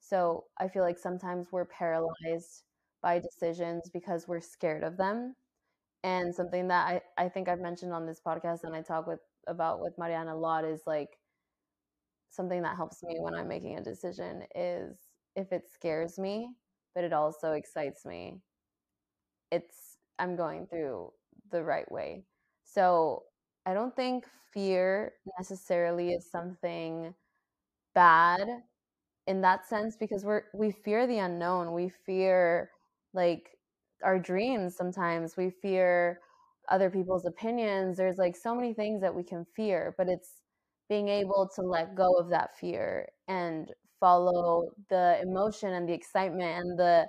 So 0.00 0.44
I 0.58 0.68
feel 0.68 0.82
like 0.82 0.98
sometimes 0.98 1.48
we're 1.52 1.66
paralyzed 1.66 2.62
by 3.02 3.18
decisions 3.18 3.90
because 3.92 4.26
we're 4.26 4.40
scared 4.40 4.82
of 4.82 4.96
them. 4.96 5.34
And 6.04 6.34
something 6.34 6.68
that 6.68 7.02
I, 7.18 7.24
I 7.24 7.28
think 7.28 7.48
I've 7.48 7.60
mentioned 7.60 7.92
on 7.92 8.06
this 8.06 8.20
podcast 8.24 8.64
and 8.64 8.74
I 8.74 8.82
talk 8.82 9.06
with 9.06 9.20
about 9.46 9.80
with 9.80 9.98
Mariana 9.98 10.34
a 10.34 10.36
lot 10.36 10.64
is 10.64 10.82
like 10.86 11.18
something 12.30 12.62
that 12.62 12.76
helps 12.76 13.02
me 13.02 13.16
when 13.18 13.34
I'm 13.34 13.48
making 13.48 13.78
a 13.78 13.82
decision 13.82 14.42
is 14.54 14.96
if 15.34 15.52
it 15.52 15.68
scares 15.72 16.18
me, 16.18 16.50
but 16.94 17.04
it 17.04 17.12
also 17.12 17.52
excites 17.52 18.04
me, 18.04 18.40
it's 19.50 19.96
I'm 20.18 20.36
going 20.36 20.66
through 20.66 21.12
the 21.50 21.62
right 21.62 21.90
way. 21.90 22.24
So 22.64 23.24
I 23.66 23.74
don't 23.74 23.94
think 23.96 24.26
fear 24.52 25.12
necessarily 25.38 26.10
is 26.12 26.30
something 26.30 27.14
bad 27.94 28.40
in 29.26 29.40
that 29.42 29.66
sense 29.68 29.96
because 29.96 30.24
we're 30.24 30.44
we 30.54 30.70
fear 30.70 31.06
the 31.06 31.18
unknown. 31.18 31.72
We 31.72 31.88
fear 31.88 32.70
like 33.14 33.50
our 34.02 34.18
dreams 34.18 34.76
sometimes. 34.76 35.36
We 35.36 35.50
fear 35.50 36.20
other 36.70 36.90
people's 36.90 37.26
opinions. 37.26 37.96
There's 37.96 38.18
like 38.18 38.36
so 38.36 38.54
many 38.54 38.74
things 38.74 39.00
that 39.02 39.14
we 39.14 39.22
can 39.22 39.46
fear, 39.56 39.94
but 39.98 40.08
it's 40.08 40.42
being 40.88 41.08
able 41.08 41.48
to 41.56 41.62
let 41.62 41.94
go 41.94 42.12
of 42.14 42.30
that 42.30 42.56
fear 42.58 43.08
and 43.28 43.70
follow 44.00 44.70
the 44.88 45.18
emotion 45.22 45.74
and 45.74 45.88
the 45.88 45.92
excitement 45.92 46.58
and 46.64 46.78
the 46.78 47.06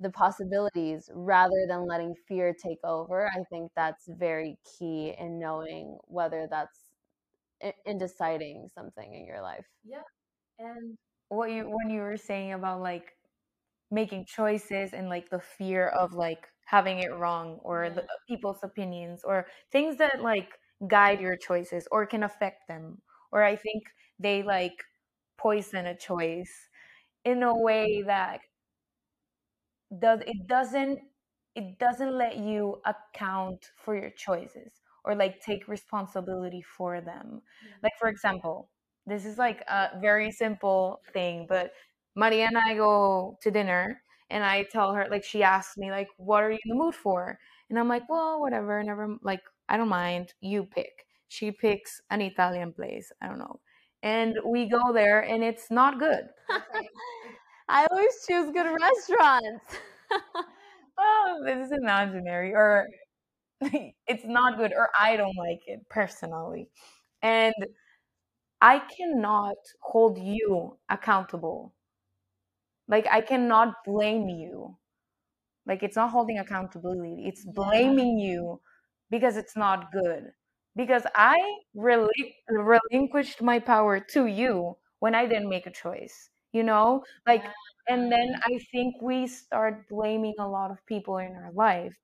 the 0.00 0.10
possibilities 0.10 1.08
rather 1.14 1.66
than 1.68 1.86
letting 1.86 2.14
fear 2.28 2.52
take 2.54 2.82
over. 2.84 3.28
I 3.28 3.44
think 3.50 3.70
that's 3.76 4.04
very 4.08 4.58
key 4.78 5.14
in 5.18 5.38
knowing 5.38 5.98
whether 6.04 6.46
that's 6.50 6.78
in, 7.60 7.72
in 7.86 7.98
deciding 7.98 8.68
something 8.74 9.14
in 9.14 9.24
your 9.26 9.42
life. 9.42 9.66
Yeah. 9.84 10.02
And 10.58 10.96
what 11.28 11.50
you 11.50 11.64
when 11.64 11.90
you 11.90 12.00
were 12.00 12.16
saying 12.16 12.52
about 12.52 12.80
like 12.80 13.12
making 13.90 14.26
choices 14.26 14.92
and 14.92 15.08
like 15.08 15.30
the 15.30 15.40
fear 15.40 15.88
of 15.88 16.14
like 16.14 16.48
having 16.66 16.98
it 16.98 17.14
wrong 17.14 17.58
or 17.62 17.90
the 17.90 18.04
people's 18.28 18.58
opinions 18.62 19.22
or 19.24 19.46
things 19.70 19.96
that 19.98 20.22
like 20.22 20.48
guide 20.88 21.20
your 21.20 21.36
choices 21.36 21.86
or 21.92 22.06
can 22.06 22.22
affect 22.22 22.66
them 22.68 22.98
or 23.32 23.42
i 23.42 23.54
think 23.54 23.84
they 24.18 24.42
like 24.42 24.82
poison 25.36 25.86
a 25.86 25.96
choice 25.96 26.68
in 27.24 27.42
a 27.42 27.54
way 27.54 28.02
that 28.06 28.40
does 30.00 30.20
it 30.26 30.46
doesn't 30.46 30.98
it 31.54 31.78
doesn't 31.78 32.12
let 32.16 32.36
you 32.36 32.80
account 32.84 33.70
for 33.76 33.96
your 33.96 34.10
choices 34.10 34.82
or 35.04 35.14
like 35.14 35.40
take 35.40 35.68
responsibility 35.68 36.62
for 36.62 37.00
them. 37.00 37.42
Mm-hmm. 37.42 37.78
Like 37.82 37.92
for 37.98 38.08
example 38.08 38.70
this 39.06 39.26
is 39.26 39.38
like 39.38 39.60
a 39.68 39.90
very 40.00 40.30
simple 40.30 41.00
thing 41.12 41.46
but 41.48 41.72
maria 42.16 42.46
and 42.46 42.56
i 42.56 42.74
go 42.74 43.36
to 43.42 43.50
dinner 43.50 44.00
and 44.30 44.42
i 44.42 44.62
tell 44.62 44.92
her 44.94 45.06
like 45.10 45.22
she 45.24 45.42
asks 45.42 45.76
me 45.76 45.90
like 45.90 46.08
what 46.16 46.42
are 46.42 46.50
you 46.50 46.58
in 46.64 46.70
the 46.70 46.74
mood 46.74 46.94
for? 46.94 47.38
And 47.70 47.78
i'm 47.78 47.88
like 47.88 48.08
well 48.08 48.40
whatever 48.40 48.82
never 48.82 49.16
like 49.22 49.42
i 49.68 49.76
don't 49.76 49.88
mind. 49.88 50.32
You 50.40 50.64
pick. 50.64 51.06
She 51.28 51.50
picks 51.50 52.00
an 52.10 52.20
italian 52.20 52.72
place 52.72 53.10
i 53.22 53.26
don't 53.28 53.38
know. 53.38 53.60
And 54.02 54.36
we 54.46 54.66
go 54.68 54.92
there 54.92 55.20
and 55.20 55.42
it's 55.42 55.70
not 55.70 55.98
good 55.98 56.28
I 57.68 57.86
always 57.90 58.26
choose 58.26 58.50
good 58.52 58.66
restaurants. 58.66 59.64
oh 60.98 61.42
this 61.44 61.66
is 61.66 61.72
imaginary 61.72 62.54
or 62.54 62.86
it's 64.06 64.24
not 64.24 64.58
good 64.58 64.72
or 64.72 64.90
i 64.98 65.16
don't 65.16 65.36
like 65.36 65.60
it 65.66 65.80
personally. 65.90 66.68
And 67.22 67.54
i 68.60 68.80
cannot 68.80 69.56
hold 69.80 70.18
you 70.18 70.78
accountable. 70.88 71.74
Like 72.88 73.06
i 73.10 73.20
cannot 73.20 73.74
blame 73.84 74.28
you. 74.28 74.76
Like 75.66 75.82
it's 75.82 75.96
not 75.96 76.10
holding 76.10 76.38
accountability 76.38 77.24
it's 77.26 77.44
blaming 77.44 78.18
you 78.18 78.60
because 79.10 79.36
it's 79.36 79.56
not 79.56 79.92
good. 79.92 80.32
Because 80.76 81.04
i 81.14 81.38
relin- 81.76 82.34
relinquished 82.50 83.42
my 83.42 83.58
power 83.60 84.00
to 84.00 84.26
you 84.26 84.76
when 85.00 85.14
i 85.14 85.26
didn't 85.26 85.48
make 85.50 85.66
a 85.66 85.70
choice 85.72 86.30
you 86.54 86.62
know? 86.64 87.04
Like 87.26 87.44
and 87.88 88.10
then 88.10 88.34
ah. 88.36 88.40
i 88.46 88.58
think 88.72 88.94
we 89.02 89.26
start 89.26 89.88
blaming 89.90 90.34
a 90.38 90.48
lot 90.48 90.70
of 90.70 90.78
people 90.86 91.18
in 91.18 91.32
our 91.36 91.52
life 91.52 91.94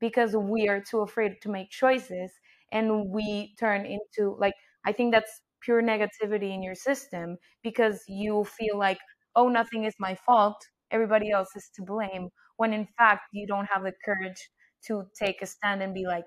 because 0.00 0.34
we 0.36 0.68
are 0.68 0.80
too 0.80 1.00
afraid 1.00 1.32
to 1.42 1.50
make 1.50 1.70
choices 1.70 2.30
and 2.72 3.10
we 3.10 3.54
turn 3.58 3.86
into 3.86 4.36
like 4.38 4.54
i 4.86 4.92
think 4.92 5.12
that's 5.12 5.42
pure 5.62 5.82
negativity 5.82 6.54
in 6.54 6.62
your 6.62 6.74
system 6.74 7.36
because 7.62 8.02
you 8.08 8.44
feel 8.44 8.78
like 8.78 8.98
oh 9.34 9.48
nothing 9.48 9.84
is 9.84 9.94
my 9.98 10.14
fault. 10.26 10.56
Everybody 10.90 11.30
else 11.30 11.50
is 11.56 11.68
to 11.76 11.82
blame 11.82 12.30
when 12.56 12.72
in 12.72 12.86
fact 12.98 13.22
you 13.32 13.46
don't 13.46 13.66
have 13.66 13.82
the 13.82 13.92
courage 14.04 14.40
to 14.86 15.04
take 15.18 15.42
a 15.42 15.46
stand 15.46 15.82
and 15.82 15.92
be 15.94 16.06
like 16.06 16.26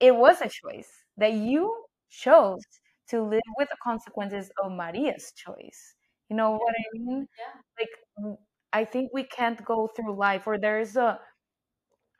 it 0.00 0.14
was 0.16 0.40
a 0.40 0.48
choice 0.48 0.90
that 1.16 1.32
you 1.32 1.84
chose 2.10 2.64
to 3.08 3.22
live 3.22 3.40
with 3.58 3.68
the 3.68 3.76
consequences 3.82 4.50
of 4.62 4.72
maria's 4.72 5.32
choice 5.36 5.94
you 6.30 6.36
know 6.36 6.52
what 6.52 6.74
i 6.78 6.84
mean? 6.94 7.28
Yeah. 7.38 7.60
like 7.80 7.90
mm, 8.20 8.36
I 8.72 8.84
think 8.84 9.10
we 9.14 9.24
can't 9.24 9.64
go 9.64 9.88
through 9.96 10.16
life 10.16 10.46
or 10.46 10.58
there's 10.58 10.96
a 10.96 11.20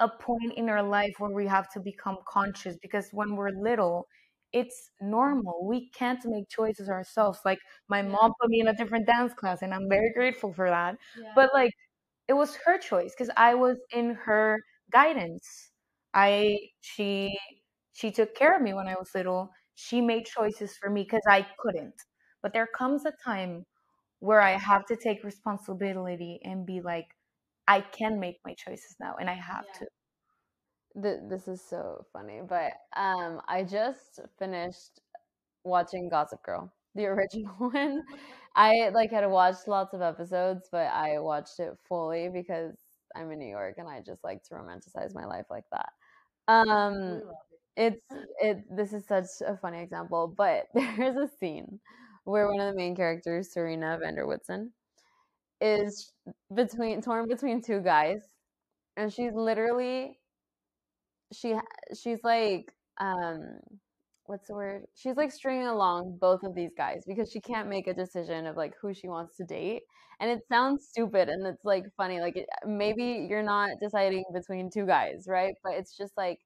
a 0.00 0.08
point 0.08 0.54
in 0.56 0.68
our 0.70 0.82
life 0.82 1.14
where 1.18 1.30
we 1.30 1.46
have 1.46 1.68
to 1.70 1.80
become 1.80 2.18
conscious 2.28 2.76
because 2.82 3.08
when 3.12 3.36
we're 3.36 3.50
little 3.50 4.06
it's 4.52 4.90
normal. 5.00 5.64
We 5.68 5.90
can't 5.90 6.18
make 6.24 6.48
choices 6.48 6.88
ourselves. 6.88 7.38
Like 7.44 7.60
my 7.88 8.02
mom 8.02 8.32
put 8.40 8.50
me 8.50 8.60
in 8.60 8.66
a 8.68 8.74
different 8.74 9.06
dance 9.06 9.32
class 9.32 9.62
and 9.62 9.72
i'm 9.72 9.88
very 9.88 10.12
grateful 10.12 10.52
for 10.52 10.68
that. 10.70 10.96
But 11.36 11.50
like 11.54 11.72
it 12.28 12.34
was 12.34 12.56
her 12.66 12.78
choice 12.78 13.12
because 13.16 13.30
i 13.36 13.54
was 13.54 13.78
in 13.92 14.14
her 14.14 14.58
guidance. 14.92 15.70
I 16.14 16.58
she 16.80 17.38
she 17.92 18.10
took 18.10 18.34
care 18.34 18.56
of 18.56 18.62
me 18.62 18.74
when 18.74 18.88
i 18.88 18.94
was 18.98 19.10
little. 19.14 19.50
She 19.76 20.00
made 20.00 20.26
choices 20.26 20.76
for 20.78 20.90
me 20.90 21.02
because 21.04 21.22
i 21.28 21.46
couldn't. 21.60 21.94
But 22.42 22.52
there 22.52 22.68
comes 22.76 23.04
a 23.06 23.12
time 23.24 23.66
where 24.20 24.40
i 24.40 24.52
have 24.52 24.86
to 24.86 24.96
take 24.96 25.24
responsibility 25.24 26.40
and 26.44 26.66
be 26.66 26.80
like 26.80 27.08
i 27.68 27.80
can 27.80 28.20
make 28.20 28.38
my 28.44 28.54
choices 28.54 28.96
now 29.00 29.16
and 29.20 29.30
i 29.30 29.34
have 29.34 29.66
Yeah. 29.74 29.80
to 29.80 29.86
th- 31.02 31.20
this 31.28 31.48
is 31.48 31.60
so 31.62 32.04
funny, 32.12 32.40
but 32.46 32.72
um, 32.96 33.40
I 33.48 33.64
just 33.64 34.20
finished 34.38 35.00
watching 35.64 36.08
Gossip 36.08 36.42
Girl, 36.42 36.72
the 36.94 37.06
original 37.06 37.54
one. 37.58 38.02
I 38.56 38.90
like 38.90 39.10
had 39.12 39.26
watched 39.30 39.68
lots 39.68 39.94
of 39.94 40.02
episodes, 40.02 40.68
but 40.72 40.88
I 40.92 41.20
watched 41.20 41.60
it 41.60 41.72
fully 41.88 42.28
because 42.28 42.76
I'm 43.16 43.30
in 43.32 43.38
New 43.38 43.48
York 43.50 43.76
and 43.78 43.88
I 43.88 44.00
just 44.04 44.24
like 44.24 44.42
to 44.44 44.54
romanticize 44.54 45.14
my 45.14 45.24
life 45.26 45.46
like 45.50 45.64
that. 45.72 45.90
Um, 46.48 47.22
it's 47.76 48.02
it. 48.40 48.64
This 48.76 48.92
is 48.92 49.06
such 49.06 49.26
a 49.46 49.56
funny 49.56 49.82
example, 49.82 50.34
but 50.36 50.66
there's 50.74 51.16
a 51.16 51.28
scene 51.38 51.80
where 52.24 52.48
one 52.48 52.60
of 52.60 52.72
the 52.72 52.76
main 52.78 52.96
characters, 52.96 53.52
Serena 53.52 53.98
van 54.00 54.14
der 54.14 54.26
Woodsen, 54.26 54.72
is 55.60 56.12
between 56.54 57.02
torn 57.02 57.28
between 57.28 57.62
two 57.62 57.80
guys, 57.80 58.22
and 58.96 59.12
she's 59.12 59.32
literally 59.34 60.18
she 61.32 61.54
she's 62.00 62.18
like 62.24 62.72
um 62.98 63.58
what's 64.26 64.46
the 64.46 64.54
word? 64.54 64.84
She's 64.94 65.16
like 65.16 65.32
stringing 65.32 65.66
along 65.66 66.18
both 66.20 66.44
of 66.44 66.54
these 66.54 66.70
guys 66.76 67.02
because 67.06 67.32
she 67.32 67.40
can't 67.40 67.68
make 67.68 67.88
a 67.88 67.94
decision 67.94 68.46
of 68.46 68.56
like 68.56 68.74
who 68.80 68.94
she 68.94 69.08
wants 69.08 69.36
to 69.38 69.44
date. 69.44 69.82
And 70.20 70.30
it 70.30 70.42
sounds 70.48 70.86
stupid 70.88 71.28
and 71.28 71.44
it's 71.46 71.64
like 71.64 71.84
funny. 71.96 72.20
Like 72.20 72.36
it, 72.36 72.46
maybe 72.64 73.26
you're 73.28 73.42
not 73.42 73.70
deciding 73.80 74.24
between 74.32 74.70
two 74.70 74.86
guys, 74.86 75.24
right? 75.26 75.54
But 75.64 75.72
it's 75.74 75.96
just 75.96 76.16
like 76.16 76.38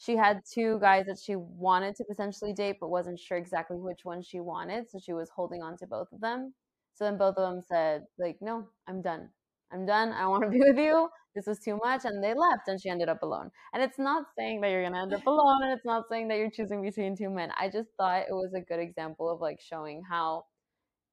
she 0.00 0.16
had 0.16 0.42
two 0.52 0.80
guys 0.80 1.06
that 1.06 1.20
she 1.24 1.36
wanted 1.36 1.94
to 1.96 2.04
potentially 2.04 2.54
date 2.54 2.78
but 2.80 2.90
wasn't 2.90 3.20
sure 3.20 3.38
exactly 3.38 3.78
which 3.78 4.00
one 4.04 4.22
she 4.22 4.40
wanted. 4.40 4.90
So 4.90 4.98
she 4.98 5.12
was 5.12 5.30
holding 5.30 5.62
on 5.62 5.76
to 5.78 5.86
both 5.86 6.08
of 6.12 6.20
them. 6.20 6.54
So 6.94 7.04
then 7.04 7.18
both 7.18 7.36
of 7.36 7.48
them 7.52 7.62
said, 7.62 8.04
like, 8.18 8.38
no, 8.40 8.66
I'm 8.88 9.02
done. 9.02 9.30
I'm 9.72 9.86
done. 9.86 10.12
I 10.12 10.26
want 10.26 10.42
to 10.44 10.50
be 10.50 10.58
with 10.60 10.78
you. 10.78 11.08
This 11.34 11.46
was 11.46 11.60
too 11.60 11.78
much. 11.84 12.04
And 12.04 12.24
they 12.24 12.34
left 12.34 12.66
and 12.68 12.80
she 12.80 12.88
ended 12.90 13.08
up 13.08 13.22
alone. 13.22 13.50
And 13.74 13.82
it's 13.82 13.98
not 13.98 14.26
saying 14.36 14.62
that 14.62 14.70
you're 14.70 14.82
going 14.82 14.94
to 14.94 15.00
end 15.00 15.14
up 15.14 15.26
alone 15.26 15.62
and 15.62 15.72
it's 15.72 15.84
not 15.84 16.04
saying 16.10 16.28
that 16.28 16.38
you're 16.38 16.50
choosing 16.50 16.82
between 16.82 17.16
two 17.16 17.30
men. 17.30 17.50
I 17.58 17.68
just 17.68 17.90
thought 17.96 18.22
it 18.28 18.32
was 18.34 18.52
a 18.54 18.60
good 18.60 18.80
example 18.80 19.30
of 19.30 19.40
like 19.40 19.60
showing 19.60 20.02
how 20.08 20.44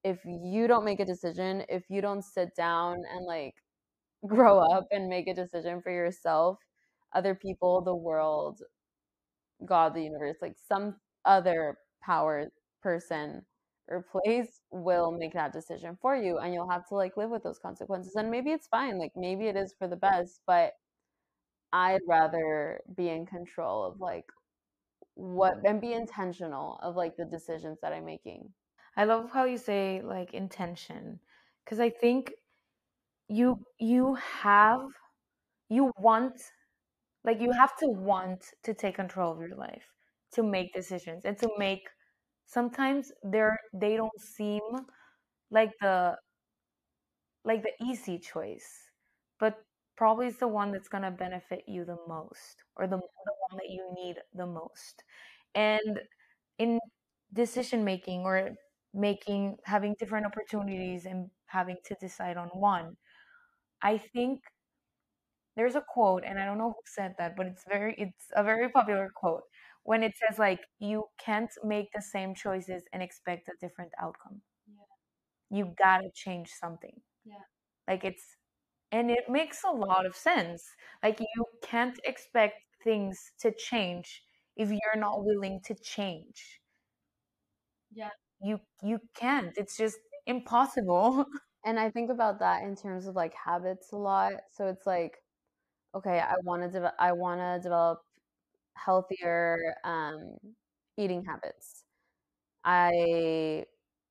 if 0.04 0.20
you 0.26 0.68
don't 0.68 0.86
make 0.86 1.00
a 1.00 1.06
decision, 1.06 1.64
if 1.70 1.84
you 1.90 2.02
don't 2.02 2.24
sit 2.24 2.56
down 2.56 2.98
and 3.14 3.26
like 3.26 3.56
grow 4.28 4.60
up 4.60 4.88
and 4.92 5.10
make 5.10 5.28
a 5.28 5.34
decision 5.36 5.82
for 5.82 5.92
yourself, 5.92 6.60
other 7.16 7.36
people, 7.36 7.82
the 7.82 7.96
world, 7.96 8.62
God, 9.66 9.94
the 9.94 10.04
universe, 10.04 10.38
like 10.42 10.56
some 10.68 10.96
other 11.26 11.78
power 12.04 12.48
person 12.82 13.44
or 13.90 14.06
place 14.12 14.62
will 14.72 15.12
make 15.12 15.34
that 15.34 15.54
decision 15.54 15.98
for 16.02 16.16
you 16.16 16.38
and 16.38 16.54
you'll 16.54 16.70
have 16.70 16.88
to 16.88 16.96
like 16.96 17.16
live 17.18 17.30
with 17.30 17.44
those 17.44 17.60
consequences 17.60 18.16
and 18.16 18.30
maybe 18.30 18.52
it's 18.52 18.68
fine 18.68 19.00
like 19.00 19.14
maybe 19.16 19.48
it 19.48 19.56
is 19.56 19.74
for 19.80 19.88
the 19.88 19.96
best 19.96 20.42
but 20.46 20.74
i'd 21.72 22.02
rather 22.08 22.82
be 22.96 23.10
in 23.10 23.26
control 23.26 23.86
of 23.86 24.00
like 24.00 24.26
what 25.18 25.56
and 25.66 25.82
be 25.82 25.94
intentional 25.94 26.80
of 26.84 26.96
like 26.96 27.16
the 27.18 27.26
decisions 27.26 27.80
that 27.82 27.92
i'm 27.92 28.06
making. 28.06 28.50
I 28.96 29.06
love 29.06 29.32
how 29.32 29.46
you 29.46 29.58
say 29.58 30.02
like 30.04 30.34
intention 30.34 31.20
because 31.64 31.80
I 31.80 31.90
think 31.90 32.32
you 33.28 33.60
you 33.80 34.16
have 34.16 34.82
you 35.70 35.92
want 35.98 36.42
like 37.28 37.42
you 37.42 37.52
have 37.54 37.78
to 37.78 37.88
want 37.90 38.46
to 38.64 38.74
take 38.74 38.96
control 38.98 39.34
of 39.34 39.42
your 39.42 39.58
life 39.58 39.86
to 40.34 40.44
make 40.44 40.74
decisions 40.74 41.26
and 41.26 41.38
to 41.40 41.50
make 41.60 41.84
sometimes 42.48 43.12
they're 43.24 43.60
they 43.74 43.98
don't 43.98 44.22
seem 44.22 44.62
like 45.52 45.72
the 45.82 46.16
like 47.46 47.64
the 47.64 47.86
easy 47.86 48.20
choice 48.20 48.90
but 49.40 49.56
probably 49.98 50.28
it's 50.28 50.40
the 50.40 50.48
one 50.48 50.72
that's 50.72 50.88
going 50.90 51.04
to 51.04 51.12
benefit 51.12 51.64
you 51.68 51.86
the 51.86 51.98
most 52.08 52.64
or 52.78 52.88
the, 52.88 52.98
the 52.98 53.34
one 53.50 53.58
that 53.58 53.70
you 53.70 53.84
need 53.96 54.18
the 54.36 54.46
most. 54.46 55.04
And 55.56 56.00
in 56.60 56.80
decision 57.34 57.84
making 57.84 58.22
or 58.22 58.52
making 58.94 59.58
having 59.66 59.96
different 60.00 60.26
opportunities 60.26 61.06
and 61.06 61.30
having 61.48 61.78
to 61.86 61.96
decide 62.02 62.38
on 62.38 62.48
one 62.50 62.96
i 63.84 63.98
think 63.98 64.42
there's 65.58 65.76
a 65.76 65.84
quote 65.94 66.24
and 66.26 66.40
i 66.40 66.46
don't 66.46 66.60
know 66.60 66.70
who 66.78 66.84
said 66.86 67.16
that 67.20 67.36
but 67.38 67.48
it's 67.48 67.66
very 67.70 67.96
it's 68.00 68.28
a 68.38 68.44
very 68.44 68.70
popular 68.70 69.10
quote 69.16 69.44
when 69.84 70.04
it 70.04 70.14
says 70.18 70.40
like 70.40 70.62
you 70.80 71.06
can't 71.20 71.52
make 71.66 71.90
the 71.96 72.02
same 72.02 72.36
choices 72.36 72.84
and 72.94 73.04
expect 73.04 73.50
a 73.50 73.54
different 73.62 73.92
outcome. 74.02 74.42
Yeah. 74.70 75.58
you 75.58 75.74
gotta 75.78 76.10
change 76.16 76.50
something. 76.52 76.96
Yeah. 77.26 77.46
like 77.88 78.04
it's 78.06 78.26
and 78.92 79.12
it 79.12 79.30
makes 79.30 79.64
a 79.66 79.72
lot 79.72 80.06
of 80.08 80.16
sense. 80.16 80.64
Like 81.04 81.20
you 81.20 81.46
can't 81.64 82.00
expect 82.06 82.56
things 82.84 83.20
to 83.42 83.54
change 83.54 84.24
if 84.58 84.70
you're 84.72 84.98
not 85.02 85.26
willing 85.26 85.62
to 85.66 85.76
change. 85.76 86.62
Yeah. 87.94 88.10
you 88.42 88.60
you 88.84 89.00
can't. 89.16 89.54
It's 89.58 89.78
just 89.78 89.98
impossible. 90.26 91.26
And 91.66 91.78
i 91.78 91.90
think 91.90 92.10
about 92.12 92.40
that 92.40 92.64
in 92.64 92.78
terms 92.78 93.08
of 93.08 93.16
like 93.16 93.34
habits 93.34 93.92
a 93.92 93.98
lot. 93.98 94.34
So 94.54 94.68
it's 94.68 94.86
like 94.86 95.18
okay 95.96 96.20
i 96.20 96.34
want 96.44 96.62
to 96.64 96.80
de- 96.80 96.94
i 97.00 97.12
want 97.12 97.40
to 97.40 97.60
develop 97.62 98.02
healthier 98.76 99.76
um, 99.86 100.36
eating 100.98 101.24
habits. 101.26 101.84
I 102.66 103.66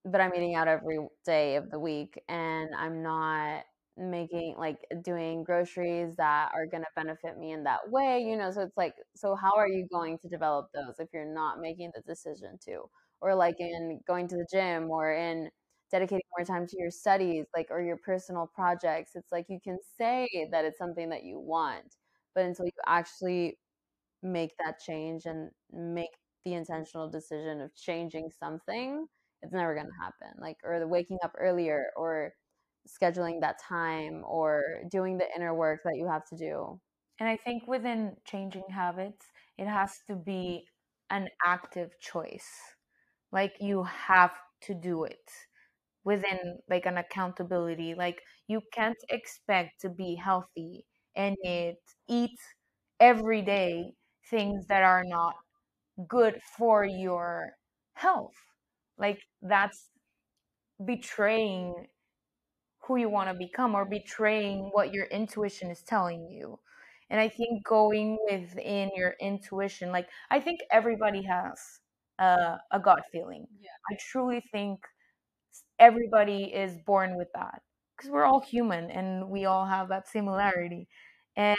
but 0.04 0.20
i'm 0.20 0.34
eating 0.34 0.54
out 0.54 0.68
every 0.68 0.98
day 1.26 1.56
of 1.56 1.70
the 1.70 1.78
week 1.78 2.20
and 2.28 2.70
i'm 2.76 3.02
not 3.02 3.64
making 3.98 4.54
like 4.58 4.78
doing 5.02 5.44
groceries 5.44 6.14
that 6.16 6.50
are 6.54 6.66
going 6.66 6.82
to 6.82 6.88
benefit 6.96 7.38
me 7.38 7.52
in 7.52 7.64
that 7.64 7.80
way 7.90 8.20
you 8.22 8.36
know 8.36 8.50
so 8.52 8.62
it's 8.62 8.76
like 8.76 8.94
so 9.16 9.34
how 9.36 9.52
are 9.56 9.68
you 9.68 9.86
going 9.92 10.18
to 10.18 10.28
develop 10.28 10.68
those 10.74 10.94
if 11.00 11.08
you're 11.14 11.24
not 11.32 11.60
making 11.60 11.90
the 11.94 12.02
decision 12.02 12.58
to? 12.66 12.82
Or 13.20 13.34
like 13.34 13.56
in 13.60 14.00
going 14.06 14.28
to 14.28 14.36
the 14.36 14.46
gym 14.52 14.90
or 14.90 15.12
in 15.14 15.50
dedicating 15.90 16.22
more 16.36 16.44
time 16.44 16.66
to 16.66 16.76
your 16.78 16.90
studies 16.90 17.46
like 17.56 17.68
or 17.70 17.80
your 17.82 17.96
personal 17.96 18.50
projects 18.54 19.12
it's 19.14 19.32
like 19.32 19.46
you 19.48 19.58
can 19.62 19.78
say 19.98 20.28
that 20.50 20.64
it's 20.64 20.78
something 20.78 21.08
that 21.08 21.24
you 21.24 21.38
want 21.38 21.96
but 22.34 22.44
until 22.44 22.64
you 22.66 22.72
actually 22.86 23.58
make 24.22 24.52
that 24.58 24.80
change 24.80 25.26
and 25.26 25.50
make 25.72 26.10
the 26.44 26.54
intentional 26.54 27.08
decision 27.08 27.60
of 27.60 27.74
changing 27.74 28.30
something 28.38 29.06
it's 29.42 29.52
never 29.52 29.74
going 29.74 29.86
to 29.86 30.04
happen 30.04 30.34
like 30.40 30.56
or 30.64 30.78
the 30.80 30.88
waking 30.88 31.18
up 31.22 31.32
earlier 31.38 31.86
or 31.96 32.32
scheduling 32.88 33.40
that 33.40 33.60
time 33.60 34.22
or 34.26 34.62
doing 34.90 35.18
the 35.18 35.26
inner 35.34 35.54
work 35.54 35.80
that 35.84 35.96
you 35.96 36.06
have 36.06 36.24
to 36.26 36.36
do. 36.36 36.80
And 37.18 37.28
I 37.28 37.36
think 37.36 37.66
within 37.66 38.16
changing 38.24 38.64
habits, 38.70 39.26
it 39.58 39.66
has 39.66 39.98
to 40.06 40.14
be 40.14 40.66
an 41.10 41.28
active 41.44 41.98
choice. 42.00 42.48
Like 43.32 43.56
you 43.60 43.82
have 43.84 44.32
to 44.62 44.74
do 44.74 45.04
it 45.04 45.30
within 46.06 46.60
like 46.70 46.86
an 46.86 46.98
accountability. 46.98 47.94
Like 47.96 48.22
you 48.48 48.62
can't 48.74 48.98
expect 49.10 49.82
to 49.82 49.90
be 49.90 50.16
healthy 50.16 50.86
and 51.16 51.36
it 51.42 51.78
eat 52.08 52.38
every 53.00 53.42
day 53.42 53.92
things 54.30 54.66
that 54.68 54.84
are 54.84 55.04
not 55.06 55.34
good 56.08 56.40
for 56.58 56.84
your 56.84 57.52
health. 57.94 58.34
Like 58.98 59.20
that's 59.42 59.90
betraying 60.84 61.88
who 62.86 62.96
you 62.96 63.08
want 63.08 63.28
to 63.30 63.34
become 63.34 63.74
or 63.74 63.84
betraying 63.84 64.70
what 64.72 64.92
your 64.92 65.06
intuition 65.06 65.70
is 65.70 65.82
telling 65.82 66.28
you. 66.30 66.58
And 67.10 67.20
I 67.20 67.28
think 67.28 67.64
going 67.64 68.18
within 68.30 68.90
your 68.94 69.14
intuition, 69.20 69.92
like 69.92 70.08
I 70.30 70.40
think 70.40 70.60
everybody 70.70 71.22
has 71.24 71.58
a, 72.18 72.58
a 72.72 72.80
gut 72.80 73.02
feeling. 73.12 73.46
Yeah. 73.60 73.70
I 73.90 73.96
truly 74.10 74.42
think 74.52 74.80
everybody 75.78 76.44
is 76.44 76.78
born 76.86 77.16
with 77.16 77.28
that 77.34 77.62
because 77.96 78.10
we're 78.10 78.24
all 78.24 78.40
human 78.40 78.90
and 78.90 79.28
we 79.30 79.44
all 79.46 79.66
have 79.66 79.88
that 79.88 80.08
similarity. 80.08 80.88
And 81.36 81.56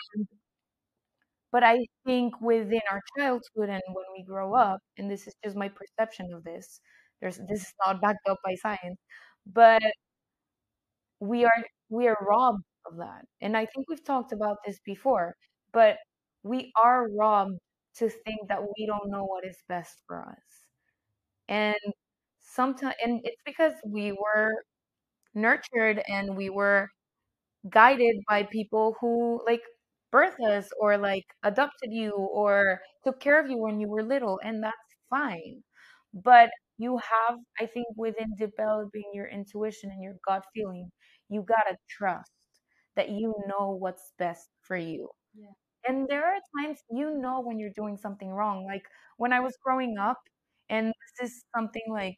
but 1.51 1.63
I 1.63 1.85
think 2.05 2.39
within 2.41 2.81
our 2.91 3.01
childhood 3.17 3.69
and 3.69 3.81
when 3.93 4.05
we 4.15 4.23
grow 4.23 4.53
up, 4.53 4.79
and 4.97 5.09
this 5.09 5.27
is 5.27 5.35
just 5.43 5.55
my 5.55 5.69
perception 5.69 6.27
of 6.33 6.43
this, 6.43 6.79
there's 7.21 7.37
this 7.49 7.61
is 7.61 7.73
not 7.85 8.01
backed 8.01 8.27
up 8.29 8.37
by 8.45 8.55
science, 8.55 8.99
but 9.45 9.81
we 11.19 11.45
are 11.45 11.63
we 11.89 12.07
are 12.07 12.17
robbed 12.27 12.63
of 12.85 12.97
that 12.97 13.25
and 13.41 13.55
i 13.57 13.65
think 13.65 13.87
we've 13.89 14.03
talked 14.03 14.31
about 14.31 14.57
this 14.65 14.79
before 14.85 15.35
but 15.73 15.97
we 16.43 16.71
are 16.83 17.07
robbed 17.09 17.57
to 17.95 18.09
think 18.09 18.47
that 18.47 18.61
we 18.61 18.85
don't 18.85 19.09
know 19.09 19.23
what 19.25 19.45
is 19.45 19.57
best 19.67 20.01
for 20.07 20.21
us 20.21 20.65
and 21.47 21.75
sometimes 22.57 22.95
and 23.05 23.21
it's 23.25 23.43
because 23.45 23.73
we 23.85 24.13
were 24.13 24.51
nurtured 25.35 26.03
and 26.09 26.35
we 26.37 26.49
were 26.49 26.89
guided 27.69 28.15
by 28.29 28.43
people 28.43 28.95
who 29.01 29.41
like 29.45 29.61
birthed 30.13 30.41
us 30.47 30.69
or 30.79 30.97
like 30.97 31.25
adopted 31.43 31.91
you 31.91 32.11
or 32.13 32.79
took 33.03 33.19
care 33.19 33.39
of 33.43 33.49
you 33.49 33.57
when 33.57 33.79
you 33.79 33.89
were 33.89 34.03
little 34.03 34.39
and 34.43 34.63
that's 34.63 34.91
fine 35.09 35.63
but 36.13 36.49
you 36.77 36.97
have 36.97 37.37
i 37.59 37.65
think 37.65 37.87
within 37.97 38.33
developing 38.37 39.03
your 39.13 39.27
intuition 39.27 39.89
and 39.91 40.03
your 40.03 40.15
gut 40.27 40.43
feeling 40.55 40.89
you 41.29 41.43
gotta 41.47 41.75
trust 41.89 42.31
that 42.95 43.09
you 43.09 43.33
know 43.47 43.71
what's 43.79 44.11
best 44.17 44.49
for 44.61 44.77
you 44.77 45.09
Yeah. 45.35 45.53
And 45.87 46.07
there 46.09 46.25
are 46.25 46.39
times 46.59 46.79
you 46.91 47.17
know 47.19 47.41
when 47.41 47.59
you're 47.59 47.75
doing 47.75 47.97
something 47.97 48.29
wrong. 48.29 48.65
Like 48.65 48.83
when 49.17 49.33
I 49.33 49.39
was 49.39 49.55
growing 49.63 49.97
up, 49.97 50.19
and 50.69 50.87
this 50.89 51.29
is 51.29 51.43
something 51.55 51.83
like, 51.89 52.17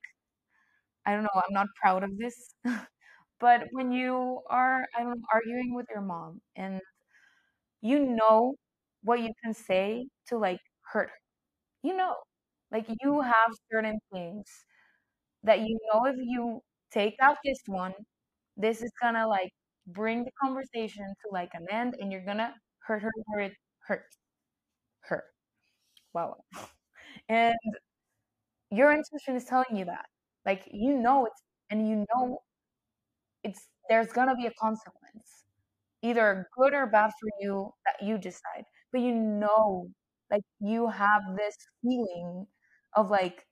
I 1.09 1.13
don't 1.13 1.23
know, 1.23 1.29
I'm 1.35 1.53
not 1.53 1.67
proud 1.81 2.03
of 2.03 2.17
this. 2.17 2.55
but 3.39 3.67
when 3.73 3.91
you 3.91 4.41
are, 4.49 4.85
I 4.97 5.01
don't 5.03 5.11
know, 5.11 5.25
arguing 5.33 5.75
with 5.75 5.87
your 5.91 6.01
mom 6.01 6.41
and 6.55 6.81
you 7.81 7.99
know 7.99 8.55
what 9.03 9.19
you 9.21 9.31
can 9.43 9.53
say 9.53 10.07
to 10.27 10.37
like 10.37 10.59
hurt 10.91 11.09
her. 11.09 11.13
You 11.83 11.95
know, 11.97 12.15
like 12.71 12.87
you 12.89 13.11
mm-hmm. 13.11 13.21
have 13.23 13.51
certain 13.71 13.99
things 14.13 14.45
that 15.43 15.61
you 15.61 15.77
know 15.93 16.05
if 16.05 16.15
you 16.19 16.61
take 16.91 17.15
out 17.21 17.37
this 17.45 17.59
one, 17.67 17.93
this 18.57 18.81
is 18.83 18.91
gonna 19.01 19.27
like 19.27 19.51
bring 19.87 20.25
the 20.25 20.31
conversation 20.41 21.05
to 21.05 21.33
like 21.33 21.51
an 21.55 21.67
end 21.71 21.95
and 21.99 22.11
you're 22.11 22.25
gonna 22.25 22.53
hurt 22.87 23.03
her 23.03 23.11
where 23.27 23.45
it 23.47 23.53
hurts 23.87 24.17
her. 25.01 25.25
Wow. 26.13 26.37
And 27.29 27.55
your 28.71 28.91
intuition 28.91 29.35
is 29.35 29.45
telling 29.45 29.75
you 29.75 29.85
that. 29.85 30.05
Like 30.49 30.63
you 30.71 30.93
know 30.97 31.25
it's 31.27 31.43
and 31.71 31.87
you 31.89 32.05
know 32.15 32.39
it's 33.43 33.67
there's 33.89 34.11
gonna 34.11 34.35
be 34.35 34.45
a 34.47 34.53
consequence. 34.59 35.45
Either 36.03 36.47
good 36.57 36.73
or 36.73 36.87
bad 36.87 37.11
for 37.19 37.29
you 37.41 37.71
that 37.85 38.05
you 38.05 38.17
decide. 38.17 38.65
But 38.91 39.01
you 39.01 39.13
know, 39.15 39.87
like 40.31 40.43
you 40.61 40.89
have 40.89 41.21
this 41.37 41.55
feeling 41.83 42.47
of 42.95 43.11
like 43.11 43.45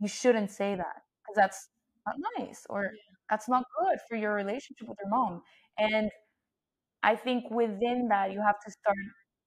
you 0.00 0.08
shouldn't 0.08 0.52
say 0.52 0.76
that 0.76 0.96
because 1.22 1.36
that's 1.36 1.68
not 2.06 2.16
nice 2.38 2.66
or 2.70 2.90
that's 3.30 3.48
not 3.48 3.64
good 3.80 3.98
for 4.08 4.16
your 4.16 4.34
relationship 4.34 4.88
with 4.88 4.98
your 5.02 5.10
mom. 5.10 5.42
And 5.78 6.10
I 7.04 7.16
think 7.16 7.50
within 7.50 8.08
that, 8.10 8.32
you 8.32 8.42
have 8.42 8.60
to 8.66 8.72
start 8.72 8.96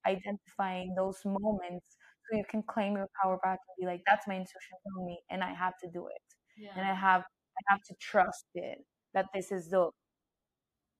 identifying 0.06 0.94
those 0.96 1.18
moments 1.26 1.86
so 2.30 2.38
you 2.38 2.44
can 2.50 2.62
claim 2.64 2.94
your 2.96 3.08
power 3.22 3.38
back 3.44 3.60
and 3.68 3.76
be 3.80 3.86
like, 3.92 4.02
that's 4.06 4.28
my 4.28 4.34
intuition 4.36 4.78
telling 4.88 5.06
me, 5.06 5.20
and 5.30 5.44
I 5.44 5.54
have 5.54 5.74
to 5.84 5.88
do 5.92 6.08
it. 6.08 6.35
Yeah. 6.56 6.70
And 6.76 6.86
I 6.86 6.94
have 6.94 7.22
I 7.22 7.72
have 7.72 7.82
to 7.84 7.94
trust 8.00 8.46
it 8.54 8.78
that 9.14 9.26
this 9.34 9.50
is 9.52 9.70
the 9.70 9.90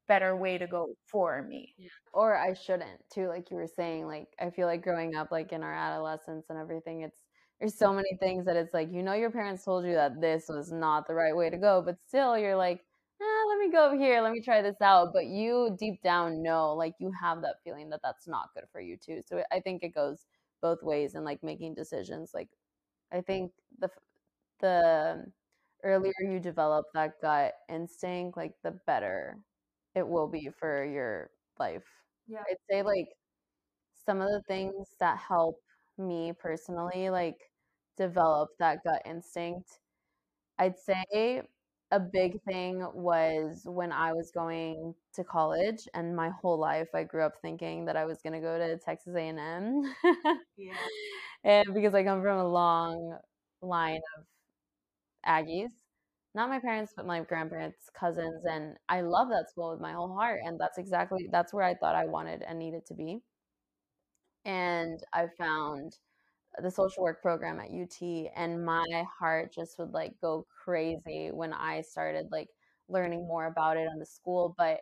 better 0.09 0.37
way 0.37 0.59
to 0.59 0.66
go 0.66 0.88
for 1.07 1.42
me. 1.42 1.75
Or 2.12 2.37
I 2.37 2.55
shouldn't 2.55 3.01
too, 3.12 3.29
like 3.29 3.51
you 3.51 3.57
were 3.57 3.66
saying. 3.66 4.07
Like 4.07 4.29
I 4.40 4.51
feel 4.51 4.66
like 4.66 4.83
growing 4.83 5.14
up, 5.16 5.31
like 5.31 5.53
in 5.53 5.62
our 5.62 5.75
adolescence 5.75 6.47
and 6.49 6.59
everything, 6.59 7.03
it's 7.03 7.25
there's 7.61 7.77
so 7.77 7.92
many 7.92 8.16
things 8.21 8.45
that 8.47 8.57
it's 8.57 8.75
like 8.75 8.90
you 8.92 9.03
know 9.03 9.14
your 9.14 9.31
parents 9.31 9.64
told 9.64 9.85
you 9.85 9.95
that 9.95 10.21
this 10.21 10.47
was 10.49 10.73
not 10.73 11.07
the 11.07 11.14
right 11.14 11.37
way 11.37 11.51
to 11.51 11.59
go, 11.59 11.83
but 11.85 12.01
still 12.07 12.38
you're 12.38 12.57
like, 12.57 12.85
ah, 13.21 13.45
let 13.49 13.59
me 13.59 13.71
go 13.71 13.87
over 13.87 13.97
here, 13.97 14.21
let 14.23 14.33
me 14.33 14.40
try 14.40 14.62
this 14.62 14.81
out. 14.81 15.09
But 15.12 15.27
you 15.27 15.77
deep 15.79 16.03
down 16.03 16.42
know, 16.42 16.75
like 16.75 16.95
you 17.01 17.12
have 17.21 17.42
that 17.42 17.57
feeling 17.64 17.90
that 17.90 18.01
that's 18.03 18.27
not 18.29 18.51
good 18.55 18.64
for 18.73 18.81
you 18.81 18.97
too. 18.97 19.21
So 19.27 19.42
I 19.53 19.61
think 19.61 19.83
it 19.83 19.95
goes 19.95 20.27
both 20.62 20.83
ways 20.83 21.14
in 21.14 21.25
like 21.25 21.42
making 21.42 21.75
decisions. 21.75 22.31
Like 22.35 22.49
I 23.12 23.21
think 23.23 23.53
the 23.81 23.90
the 24.61 25.27
earlier 25.87 26.12
you 26.22 26.40
develop 26.40 26.87
that 26.94 27.20
gut 27.22 27.55
instinct, 27.70 28.37
like 28.37 28.55
the 28.64 28.72
better 28.87 29.38
it 29.94 30.07
will 30.07 30.27
mm-hmm. 30.29 30.46
be 30.46 30.51
for 30.59 30.85
your 30.85 31.31
life. 31.59 31.85
Yeah. 32.29 32.40
I'd 32.51 32.57
say 32.70 32.83
like 32.83 33.09
some 34.05 34.20
of 34.20 34.29
the 34.29 34.42
things 34.49 34.88
that 35.01 35.18
help 35.18 35.61
me 35.99 36.33
personally 36.38 37.11
like 37.11 37.38
develop 37.96 38.51
that 38.59 38.85
gut 38.85 39.03
instinct. 39.07 39.81
I'd 40.59 40.79
say 40.79 41.42
a 41.92 42.01
big 42.01 42.42
thing 42.42 42.87
was 42.94 43.62
when 43.64 43.92
I 43.92 44.12
was 44.12 44.31
going 44.33 44.94
to 45.14 45.25
college 45.25 45.88
and 45.94 46.16
my 46.16 46.31
whole 46.31 46.59
life 46.59 46.88
I 46.94 47.05
grew 47.05 47.22
up 47.25 47.35
thinking 47.42 47.85
that 47.87 47.96
I 47.96 48.05
was 48.05 48.22
going 48.22 48.33
to 48.33 48.40
go 48.40 48.59
to 48.59 48.77
Texas 48.79 49.14
A&M. 49.14 49.83
Yeah. 50.57 50.72
and 51.44 51.75
because 51.75 51.94
I 51.94 52.05
come 52.05 52.22
from 52.22 52.38
a 52.38 52.49
long 52.49 53.18
line 53.62 54.01
of 54.18 54.25
Aggies. 55.26 55.72
Not 56.34 56.48
my 56.50 56.58
parents, 56.60 56.92
but 56.96 57.06
my 57.06 57.20
grandparents, 57.22 57.90
cousins, 57.94 58.44
and 58.44 58.76
I 58.88 59.00
love 59.02 59.28
that 59.30 59.50
school 59.50 59.70
with 59.72 59.80
my 59.80 59.92
whole 59.92 60.14
heart. 60.14 60.40
And 60.44 60.60
that's 60.60 60.78
exactly 60.78 61.28
that's 61.32 61.52
where 61.54 61.64
I 61.64 61.74
thought 61.74 61.94
I 61.94 62.04
wanted 62.06 62.42
and 62.42 62.58
needed 62.58 62.86
to 62.86 62.94
be. 62.94 63.22
And 64.44 65.00
I 65.12 65.26
found 65.38 65.98
the 66.62 66.70
social 66.70 67.02
work 67.04 67.22
program 67.22 67.60
at 67.60 67.70
UT, 67.70 68.30
and 68.36 68.64
my 68.64 69.06
heart 69.18 69.52
just 69.52 69.78
would 69.78 69.92
like 69.92 70.14
go 70.20 70.46
crazy 70.64 71.30
when 71.32 71.52
I 71.52 71.82
started 71.82 72.28
like 72.32 72.48
learning 72.88 73.26
more 73.28 73.46
about 73.46 73.76
it 73.78 73.88
on 73.88 73.98
the 73.98 74.06
school. 74.06 74.54
But 74.58 74.80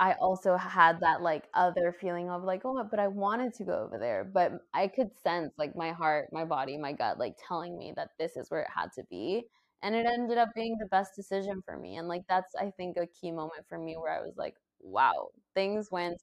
I 0.00 0.12
also 0.14 0.56
had 0.56 1.00
that 1.00 1.22
like 1.22 1.48
other 1.54 1.92
feeling 1.92 2.30
of 2.30 2.44
like, 2.44 2.62
oh, 2.64 2.84
but 2.88 3.00
I 3.00 3.08
wanted 3.08 3.52
to 3.54 3.64
go 3.64 3.82
over 3.84 3.98
there. 3.98 4.24
But 4.24 4.52
I 4.72 4.86
could 4.88 5.10
sense 5.22 5.54
like 5.58 5.74
my 5.76 5.90
heart, 5.92 6.28
my 6.32 6.44
body, 6.44 6.76
my 6.76 6.92
gut 6.92 7.18
like 7.18 7.36
telling 7.46 7.76
me 7.76 7.92
that 7.96 8.10
this 8.18 8.36
is 8.36 8.50
where 8.50 8.60
it 8.62 8.68
had 8.74 8.92
to 8.94 9.02
be. 9.10 9.44
And 9.82 9.94
it 9.94 10.06
ended 10.06 10.38
up 10.38 10.50
being 10.54 10.76
the 10.78 10.86
best 10.86 11.12
decision 11.16 11.62
for 11.64 11.76
me. 11.76 11.96
And 11.96 12.08
like 12.08 12.22
that's 12.28 12.54
I 12.54 12.70
think 12.76 12.96
a 12.96 13.06
key 13.06 13.32
moment 13.32 13.64
for 13.68 13.78
me 13.78 13.96
where 13.96 14.12
I 14.16 14.20
was 14.20 14.34
like, 14.36 14.54
wow, 14.80 15.28
things 15.54 15.88
went 15.90 16.22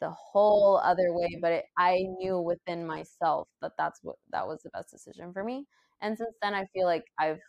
the 0.00 0.10
whole 0.10 0.78
other 0.84 1.12
way, 1.14 1.38
but 1.40 1.52
it, 1.52 1.64
I 1.78 2.00
knew 2.18 2.38
within 2.40 2.86
myself 2.86 3.48
that 3.62 3.72
that's 3.78 4.00
what 4.02 4.16
that 4.32 4.46
was 4.46 4.62
the 4.62 4.70
best 4.70 4.90
decision 4.90 5.32
for 5.32 5.42
me. 5.44 5.66
And 6.02 6.16
since 6.18 6.34
then 6.42 6.52
I 6.54 6.66
feel 6.74 6.86
like 6.86 7.04
I've 7.18 7.40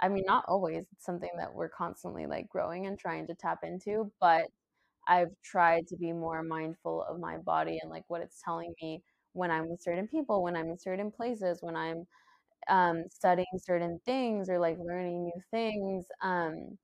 I 0.00 0.08
mean, 0.08 0.24
not 0.26 0.44
always. 0.48 0.84
It's 0.92 1.04
something 1.04 1.30
that 1.38 1.54
we're 1.54 1.68
constantly 1.68 2.26
like 2.26 2.48
growing 2.48 2.86
and 2.86 2.98
trying 2.98 3.26
to 3.26 3.34
tap 3.34 3.58
into, 3.62 4.10
but 4.20 4.46
I've 5.10 5.30
tried 5.44 5.88
to 5.88 5.96
be 5.98 6.12
more 6.14 6.44
mindful 6.44 7.04
of 7.10 7.20
my 7.20 7.38
body 7.38 7.80
and 7.82 7.90
like 7.92 8.04
what 8.08 8.22
it's 8.22 8.42
telling 8.44 8.74
me 8.82 9.02
when 9.34 9.52
I'm 9.52 9.68
with 9.70 9.82
certain 9.82 10.08
people, 10.08 10.44
when 10.44 10.56
I'm 10.56 10.70
in 10.70 10.78
certain 10.78 11.12
places, 11.12 11.58
when 11.62 11.76
I'm 11.76 12.06
um, 12.68 13.04
studying 13.10 13.46
certain 13.58 14.00
things 14.06 14.48
or 14.50 14.58
like 14.58 14.78
learning 14.78 15.24
new 15.24 15.42
things. 15.50 16.06
Um, 16.22 16.78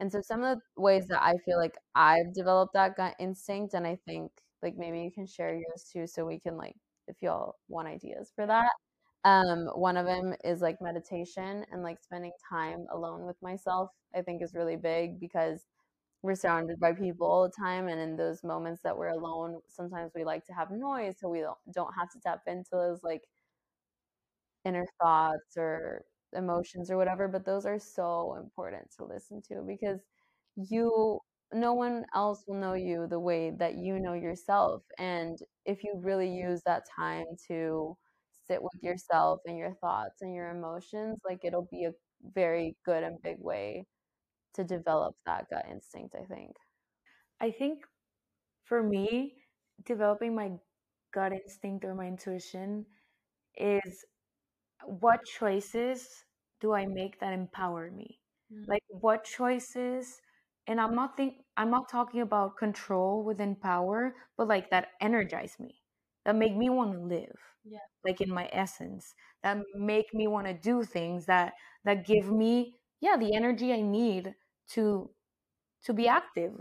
and 0.00 0.10
so 0.10 0.20
some 0.22 0.42
of 0.44 0.58
the 0.76 0.82
ways 0.82 1.06
that 1.08 1.22
I 1.22 1.36
feel 1.44 1.58
like 1.58 1.76
I've 1.94 2.34
developed 2.34 2.74
that 2.74 2.96
gut 2.96 3.14
instinct, 3.20 3.74
and 3.74 3.86
I 3.86 3.98
think 4.06 4.30
like 4.62 4.76
maybe 4.76 5.00
you 5.02 5.10
can 5.12 5.26
share 5.26 5.54
yours 5.54 5.88
too, 5.92 6.06
so 6.06 6.24
we 6.24 6.40
can 6.40 6.56
like 6.56 6.76
if 7.08 7.16
y'all 7.22 7.56
want 7.68 7.88
ideas 7.88 8.32
for 8.34 8.46
that. 8.46 8.70
Um, 9.24 9.66
one 9.74 9.96
of 9.98 10.06
them 10.06 10.34
is 10.44 10.62
like 10.62 10.80
meditation 10.80 11.64
and 11.72 11.82
like 11.82 11.98
spending 12.02 12.32
time 12.50 12.86
alone 12.92 13.26
with 13.26 13.36
myself. 13.42 13.90
I 14.14 14.22
think 14.22 14.42
is 14.42 14.54
really 14.54 14.76
big 14.76 15.20
because 15.20 15.66
we're 16.22 16.34
surrounded 16.34 16.78
by 16.80 16.92
people 16.92 17.26
all 17.26 17.42
the 17.44 17.52
time 17.62 17.88
and 17.88 18.00
in 18.00 18.16
those 18.16 18.42
moments 18.44 18.82
that 18.82 18.96
we're 18.96 19.08
alone 19.08 19.58
sometimes 19.68 20.12
we 20.14 20.24
like 20.24 20.44
to 20.44 20.52
have 20.52 20.70
noise 20.70 21.14
so 21.20 21.28
we 21.28 21.40
don't, 21.40 21.94
have 21.98 22.10
to 22.10 22.20
tap 22.20 22.40
into 22.46 22.70
those 22.72 23.02
like 23.02 23.22
inner 24.64 24.86
thoughts 25.00 25.56
or 25.56 26.04
emotions 26.34 26.90
or 26.90 26.96
whatever 26.96 27.26
but 27.28 27.44
those 27.44 27.66
are 27.66 27.78
so 27.78 28.36
important 28.40 28.88
to 28.96 29.04
listen 29.04 29.40
to 29.42 29.62
because 29.66 30.00
you 30.56 31.18
no 31.52 31.72
one 31.74 32.04
else 32.14 32.44
will 32.46 32.54
know 32.60 32.74
you 32.74 33.06
the 33.08 33.18
way 33.18 33.50
that 33.50 33.74
you 33.76 33.98
know 33.98 34.12
yourself 34.12 34.82
and 34.98 35.38
if 35.64 35.82
you 35.82 35.94
really 35.96 36.30
use 36.30 36.62
that 36.64 36.84
time 36.94 37.24
to 37.48 37.96
sit 38.46 38.62
with 38.62 38.82
yourself 38.82 39.40
and 39.46 39.58
your 39.58 39.74
thoughts 39.80 40.22
and 40.22 40.34
your 40.34 40.50
emotions 40.50 41.18
like 41.28 41.40
it'll 41.44 41.68
be 41.70 41.84
a 41.84 41.92
very 42.34 42.76
good 42.84 43.02
and 43.02 43.20
big 43.22 43.36
way 43.40 43.84
to 44.54 44.64
develop 44.64 45.16
that 45.26 45.48
gut 45.50 45.66
instinct, 45.70 46.14
I 46.14 46.24
think. 46.24 46.56
I 47.40 47.50
think 47.50 47.84
for 48.64 48.82
me, 48.82 49.34
developing 49.84 50.34
my 50.34 50.52
gut 51.12 51.32
instinct 51.32 51.84
or 51.84 51.94
my 51.94 52.06
intuition 52.06 52.86
is 53.56 54.04
what 54.84 55.24
choices 55.24 56.06
do 56.60 56.72
I 56.72 56.86
make 56.86 57.20
that 57.20 57.32
empower 57.32 57.90
me? 57.90 58.20
Mm. 58.52 58.68
Like 58.68 58.82
what 58.88 59.24
choices 59.24 60.20
and 60.66 60.80
I'm 60.80 60.94
not 60.94 61.16
think 61.16 61.34
I'm 61.56 61.70
not 61.70 61.88
talking 61.88 62.20
about 62.20 62.56
control 62.56 63.24
within 63.24 63.56
power, 63.56 64.14
but 64.36 64.48
like 64.48 64.70
that 64.70 64.88
energize 65.00 65.56
me. 65.58 65.80
That 66.24 66.36
make 66.36 66.54
me 66.56 66.70
want 66.70 66.92
to 66.92 67.00
live. 67.00 67.36
Yeah. 67.64 67.78
Like 68.04 68.20
in 68.20 68.32
my 68.32 68.48
essence. 68.52 69.14
That 69.42 69.58
make 69.74 70.12
me 70.12 70.26
want 70.26 70.46
to 70.46 70.54
do 70.54 70.84
things 70.84 71.26
that 71.26 71.54
that 71.84 72.06
give 72.06 72.30
me 72.30 72.74
yeah, 73.00 73.16
the 73.16 73.34
energy 73.34 73.72
I 73.72 73.80
need 73.80 74.34
to 74.70 75.10
to 75.84 75.92
be 75.94 76.08
active 76.08 76.54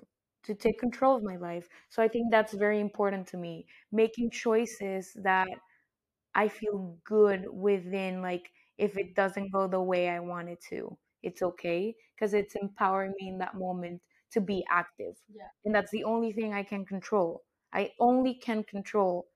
to 0.43 0.55
take 0.55 0.79
control 0.79 1.17
of 1.17 1.23
my 1.23 1.37
life. 1.37 1.67
So 1.89 2.03
i 2.03 2.07
think 2.07 2.31
that's 2.31 2.53
very 2.53 2.79
important 2.79 3.27
to 3.29 3.37
me 3.37 3.67
making 3.91 4.31
choices 4.31 5.13
that 5.23 5.49
i 6.35 6.47
feel 6.47 6.97
good 7.05 7.45
within 7.51 8.21
like 8.21 8.51
if 8.77 8.97
it 8.97 9.15
doesn't 9.15 9.51
go 9.51 9.67
the 9.67 9.81
way 9.81 10.09
i 10.09 10.19
want 10.19 10.49
it 10.49 10.61
to 10.69 10.97
it's 11.23 11.41
okay 11.41 11.95
because 12.15 12.33
it's 12.33 12.55
empowering 12.55 13.13
me 13.19 13.29
in 13.29 13.37
that 13.39 13.55
moment 13.55 14.01
to 14.31 14.39
be 14.41 14.63
active. 14.69 15.15
Yeah. 15.33 15.47
and 15.65 15.73
that's 15.75 15.91
the 15.91 16.03
only 16.03 16.31
thing 16.31 16.53
i 16.53 16.63
can 16.63 16.85
control. 16.85 17.43
I 17.73 17.91
only 17.99 18.35
can 18.35 18.63
control 18.63 19.27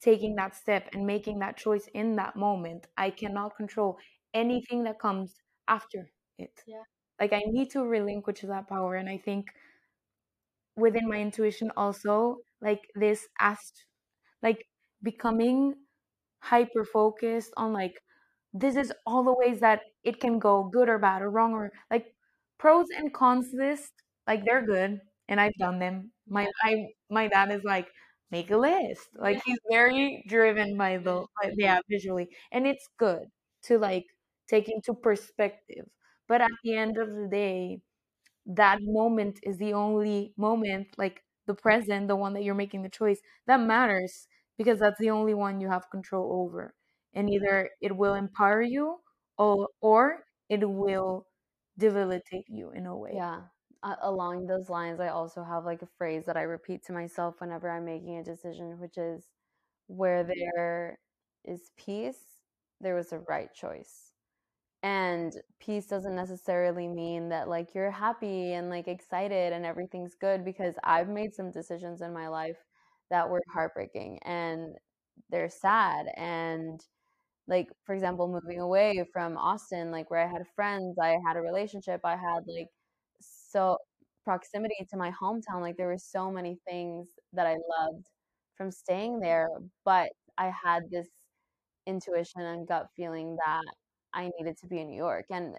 taking 0.00 0.36
that 0.36 0.54
step 0.56 0.88
and 0.94 1.06
making 1.06 1.38
that 1.40 1.56
choice 1.56 1.88
in 1.94 2.16
that 2.16 2.36
moment. 2.36 2.86
I 2.96 3.10
cannot 3.10 3.56
control 3.56 3.98
anything 4.34 4.84
that 4.84 4.98
comes 5.00 5.36
after 5.68 6.10
it. 6.38 6.64
Yeah 6.66 6.82
like 7.20 7.32
i 7.32 7.42
need 7.46 7.70
to 7.70 7.84
relinquish 7.84 8.40
that 8.42 8.68
power 8.68 8.94
and 8.96 9.08
i 9.08 9.18
think 9.18 9.46
within 10.76 11.08
my 11.08 11.16
intuition 11.20 11.70
also 11.76 12.38
like 12.60 12.80
this 12.94 13.28
as 13.40 13.58
like 14.42 14.66
becoming 15.02 15.74
hyper 16.40 16.84
focused 16.84 17.52
on 17.56 17.72
like 17.72 18.02
this 18.54 18.76
is 18.76 18.92
all 19.06 19.24
the 19.24 19.34
ways 19.34 19.60
that 19.60 19.82
it 20.04 20.20
can 20.20 20.38
go 20.38 20.64
good 20.64 20.88
or 20.88 20.98
bad 20.98 21.22
or 21.22 21.30
wrong 21.30 21.52
or 21.54 21.72
like 21.90 22.14
pros 22.58 22.86
and 22.96 23.14
cons 23.14 23.50
list 23.54 23.92
like 24.26 24.44
they're 24.44 24.66
good 24.66 25.00
and 25.28 25.40
I've 25.40 25.54
done 25.58 25.78
them. 25.78 26.12
My 26.28 26.48
I 26.62 26.86
my 27.10 27.28
dad 27.28 27.52
is 27.52 27.64
like 27.64 27.88
make 28.30 28.50
a 28.50 28.56
list. 28.58 29.08
Like 29.18 29.42
he's 29.44 29.58
very 29.70 30.24
driven 30.28 30.76
by 30.78 30.98
the 30.98 31.26
by, 31.42 31.52
yeah 31.56 31.80
visually 31.90 32.28
and 32.52 32.66
it's 32.66 32.88
good 32.98 33.28
to 33.64 33.78
like 33.78 34.04
take 34.48 34.68
into 34.70 34.94
perspective. 34.94 35.86
But 36.28 36.40
at 36.42 36.50
the 36.64 36.74
end 36.76 36.98
of 36.98 37.08
the 37.14 37.28
day, 37.30 37.80
that 38.46 38.78
moment 38.82 39.38
is 39.42 39.58
the 39.58 39.72
only 39.74 40.32
moment 40.36 40.88
like 40.98 41.22
the 41.46 41.54
present, 41.54 42.08
the 42.08 42.16
one 42.16 42.34
that 42.34 42.42
you're 42.44 42.54
making 42.54 42.82
the 42.82 42.88
choice 42.88 43.20
that 43.46 43.60
matters 43.60 44.26
because 44.58 44.78
that's 44.78 44.98
the 45.00 45.10
only 45.10 45.34
one 45.34 45.60
you 45.60 45.68
have 45.68 45.90
control 45.90 46.42
over. 46.44 46.74
And 47.14 47.30
either 47.30 47.70
it 47.80 47.96
will 47.96 48.14
empower 48.14 48.62
you 48.62 48.98
or 49.38 49.68
or 49.80 50.24
it 50.48 50.68
will 50.68 51.26
debilitate 51.78 52.46
you 52.48 52.70
in 52.70 52.86
a 52.86 52.96
way. 52.96 53.12
Yeah. 53.14 53.40
Along 54.02 54.46
those 54.46 54.70
lines, 54.70 54.98
I 54.98 55.08
also 55.08 55.44
have 55.44 55.64
like 55.66 55.82
a 55.82 55.88
phrase 55.98 56.24
that 56.26 56.38
I 56.38 56.42
repeat 56.42 56.84
to 56.86 56.92
myself 56.94 57.34
whenever 57.40 57.70
I'm 57.70 57.84
making 57.84 58.16
a 58.16 58.24
decision, 58.24 58.80
which 58.80 58.96
is 58.96 59.26
where 59.88 60.24
there 60.24 60.98
is 61.44 61.70
peace, 61.76 62.18
there 62.80 62.94
was 62.94 63.12
a 63.12 63.20
right 63.20 63.52
choice. 63.54 64.03
And 64.84 65.34
peace 65.60 65.86
doesn't 65.86 66.14
necessarily 66.16 66.88
mean 66.88 67.30
that 67.30 67.48
like 67.48 67.74
you're 67.74 67.90
happy 67.90 68.52
and 68.54 68.70
like 68.70 68.88
excited 68.88 69.52
and 69.54 69.66
everything's 69.66 70.14
good 70.14 70.44
because 70.44 70.76
I've 70.84 71.08
made 71.08 71.34
some 71.34 71.50
decisions 71.52 72.02
in 72.02 72.14
my 72.14 72.28
life 72.28 72.58
that 73.10 73.30
were 73.30 73.42
heartbreaking 73.54 74.20
and 74.24 74.76
they're 75.30 75.50
sad 75.50 76.06
and 76.16 76.80
like 77.48 77.68
for 77.84 77.94
example 77.94 78.28
moving 78.28 78.60
away 78.60 79.04
from 79.12 79.36
austin 79.38 79.90
like 79.90 80.10
where 80.10 80.20
i 80.20 80.26
had 80.30 80.42
friends 80.56 80.96
i 81.00 81.18
had 81.26 81.36
a 81.36 81.42
relationship 81.42 82.00
i 82.04 82.12
had 82.16 82.40
like 82.48 82.68
so 83.20 83.78
proximity 84.24 84.76
to 84.90 84.96
my 84.96 85.10
hometown 85.12 85.60
like 85.60 85.76
there 85.76 85.88
were 85.88 85.98
so 85.98 86.30
many 86.30 86.58
things 86.68 87.08
that 87.34 87.46
i 87.46 87.52
loved 87.52 88.06
from 88.56 88.70
staying 88.70 89.20
there 89.20 89.48
but 89.84 90.10
i 90.38 90.50
had 90.64 90.84
this 90.90 91.08
intuition 91.86 92.42
and 92.42 92.66
gut 92.68 92.88
feeling 92.96 93.36
that 93.44 93.62
i 94.14 94.30
needed 94.38 94.56
to 94.58 94.66
be 94.66 94.80
in 94.80 94.88
new 94.88 94.96
york 94.96 95.26
and 95.30 95.54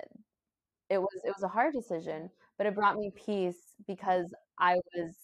it 0.90 0.98
was 1.00 1.10
it 1.24 1.34
was 1.36 1.44
a 1.44 1.48
hard 1.48 1.74
decision 1.74 2.30
but 2.58 2.68
it 2.68 2.76
brought 2.76 2.98
me 2.98 3.12
peace 3.16 3.74
because 3.88 4.34
i 4.60 4.76
was 4.96 5.16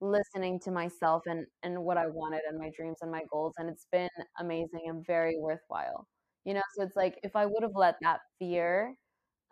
listening 0.00 0.60
to 0.60 0.70
myself 0.70 1.22
and 1.26 1.46
and 1.62 1.82
what 1.82 1.96
I 1.96 2.06
wanted 2.06 2.42
and 2.46 2.58
my 2.58 2.70
dreams 2.76 2.98
and 3.00 3.10
my 3.10 3.22
goals 3.32 3.54
and 3.56 3.70
it's 3.70 3.86
been 3.90 4.10
amazing 4.38 4.82
and 4.88 5.06
very 5.06 5.38
worthwhile. 5.38 6.06
You 6.44 6.52
know, 6.52 6.60
so 6.76 6.82
it's 6.84 6.96
like 6.96 7.18
if 7.22 7.34
I 7.34 7.46
would 7.46 7.62
have 7.62 7.72
let 7.74 7.94
that 8.02 8.20
fear 8.38 8.94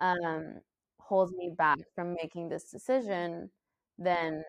um 0.00 0.56
hold 1.00 1.32
me 1.36 1.52
back 1.56 1.78
from 1.94 2.14
making 2.22 2.48
this 2.50 2.70
decision, 2.70 3.50
then 3.98 4.42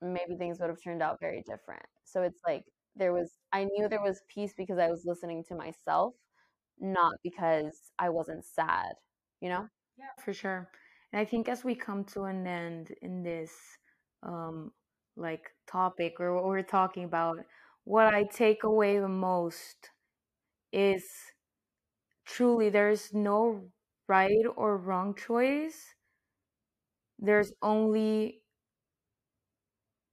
maybe 0.00 0.36
things 0.36 0.58
would 0.60 0.68
have 0.68 0.82
turned 0.82 1.02
out 1.02 1.18
very 1.20 1.42
different. 1.46 1.84
So 2.04 2.22
it's 2.22 2.40
like 2.46 2.64
there 2.96 3.12
was 3.12 3.30
I 3.52 3.64
knew 3.64 3.88
there 3.88 4.02
was 4.02 4.22
peace 4.32 4.52
because 4.56 4.78
I 4.78 4.88
was 4.88 5.02
listening 5.04 5.44
to 5.48 5.54
myself, 5.54 6.14
not 6.80 7.14
because 7.22 7.92
I 7.98 8.08
wasn't 8.10 8.44
sad, 8.44 8.94
you 9.40 9.48
know? 9.48 9.68
Yeah, 9.98 10.06
for 10.24 10.32
sure. 10.32 10.68
And 11.12 11.20
I 11.20 11.24
think 11.24 11.48
as 11.48 11.64
we 11.64 11.74
come 11.74 12.04
to 12.06 12.24
an 12.24 12.46
end 12.46 12.92
in 13.02 13.22
this 13.22 13.52
um 14.22 14.72
like 15.16 15.50
topic 15.66 16.14
or 16.18 16.34
what 16.34 16.44
we're 16.44 16.62
talking 16.62 17.04
about, 17.04 17.38
what 17.84 18.12
I 18.14 18.24
take 18.24 18.64
away 18.64 18.98
the 18.98 19.08
most 19.08 19.90
is 20.72 21.04
truly 22.26 22.68
there's 22.68 23.14
no 23.14 23.70
right 24.08 24.44
or 24.56 24.76
wrong 24.76 25.14
choice. 25.14 25.94
There's 27.18 27.52
only 27.60 28.42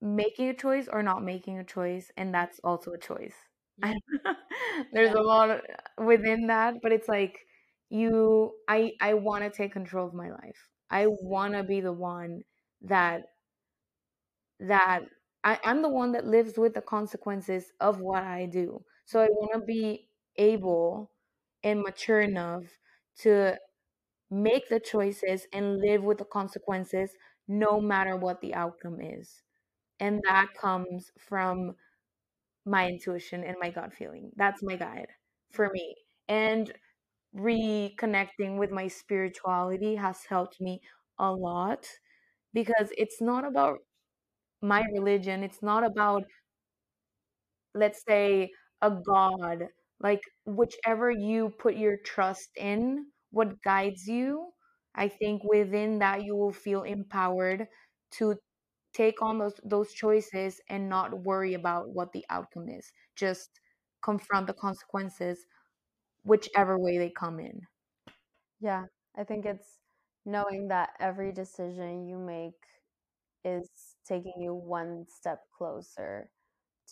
making 0.01 0.49
a 0.49 0.53
choice 0.53 0.87
or 0.91 1.03
not 1.03 1.23
making 1.23 1.57
a 1.59 1.63
choice, 1.63 2.11
and 2.17 2.33
that's 2.33 2.59
also 2.63 2.91
a 2.91 2.97
choice. 2.97 3.35
Yeah. 3.77 3.93
there's 4.93 5.13
yeah. 5.13 5.19
a 5.19 5.23
lot 5.23 5.49
within 6.05 6.47
that, 6.47 6.75
but 6.81 6.91
it's 6.91 7.07
like 7.07 7.39
you 7.89 8.53
I 8.67 8.93
I 9.01 9.13
want 9.15 9.43
to 9.43 9.49
take 9.49 9.73
control 9.73 10.07
of 10.07 10.13
my 10.13 10.29
life. 10.31 10.69
I 10.89 11.07
want 11.07 11.53
to 11.53 11.63
be 11.63 11.81
the 11.81 11.93
one 11.93 12.43
that 12.81 13.23
that 14.59 15.01
I, 15.43 15.59
I'm 15.63 15.81
the 15.81 15.89
one 15.89 16.11
that 16.11 16.25
lives 16.25 16.57
with 16.57 16.73
the 16.73 16.81
consequences 16.81 17.71
of 17.79 17.99
what 17.99 18.23
I 18.23 18.45
do. 18.45 18.83
So 19.05 19.19
I 19.21 19.27
want 19.27 19.53
to 19.53 19.65
be 19.65 20.07
able 20.37 21.11
and 21.63 21.81
mature 21.81 22.21
enough 22.21 22.63
to 23.21 23.57
make 24.31 24.69
the 24.69 24.79
choices 24.79 25.47
and 25.53 25.79
live 25.79 26.03
with 26.03 26.19
the 26.19 26.25
consequences 26.25 27.11
no 27.47 27.81
matter 27.81 28.17
what 28.17 28.41
the 28.41 28.53
outcome 28.53 28.99
is. 29.01 29.43
And 29.99 30.21
that 30.27 30.47
comes 30.59 31.11
from 31.19 31.75
my 32.65 32.87
intuition 32.89 33.43
and 33.43 33.57
my 33.61 33.71
gut 33.71 33.93
feeling. 33.93 34.31
That's 34.37 34.63
my 34.63 34.75
guide 34.77 35.07
for 35.53 35.69
me. 35.71 35.95
And 36.27 36.71
reconnecting 37.35 38.57
with 38.59 38.71
my 38.71 38.87
spirituality 38.87 39.95
has 39.95 40.23
helped 40.29 40.61
me 40.61 40.81
a 41.19 41.31
lot 41.33 41.87
because 42.53 42.89
it's 42.97 43.21
not 43.21 43.45
about 43.45 43.79
my 44.61 44.83
religion 44.93 45.43
it's 45.43 45.61
not 45.63 45.83
about 45.83 46.23
let's 47.73 48.03
say 48.07 48.49
a 48.81 48.91
god 49.05 49.67
like 50.01 50.21
whichever 50.45 51.11
you 51.11 51.49
put 51.59 51.75
your 51.75 51.97
trust 52.05 52.49
in 52.57 53.05
what 53.31 53.61
guides 53.63 54.07
you 54.07 54.47
i 54.95 55.07
think 55.07 55.41
within 55.43 55.99
that 55.99 56.23
you 56.23 56.35
will 56.35 56.51
feel 56.51 56.83
empowered 56.83 57.67
to 58.11 58.35
take 58.93 59.21
on 59.23 59.39
those 59.39 59.59
those 59.65 59.93
choices 59.93 60.61
and 60.69 60.89
not 60.89 61.19
worry 61.25 61.55
about 61.55 61.89
what 61.89 62.13
the 62.13 62.25
outcome 62.31 62.69
is 62.69 62.91
just 63.17 63.60
confront 64.01 64.47
the 64.47 64.53
consequences 64.53 65.45
whichever 66.23 66.77
way 66.77 66.97
they 66.97 67.09
come 67.09 67.39
in 67.39 67.61
yeah 68.59 68.85
i 69.17 69.23
think 69.23 69.45
it's 69.45 69.79
knowing 70.25 70.67
that 70.67 70.89
every 70.99 71.31
decision 71.31 72.05
you 72.07 72.17
make 72.17 72.53
is 73.43 73.69
taking 74.07 74.33
you 74.39 74.53
one 74.53 75.05
step 75.07 75.39
closer 75.57 76.29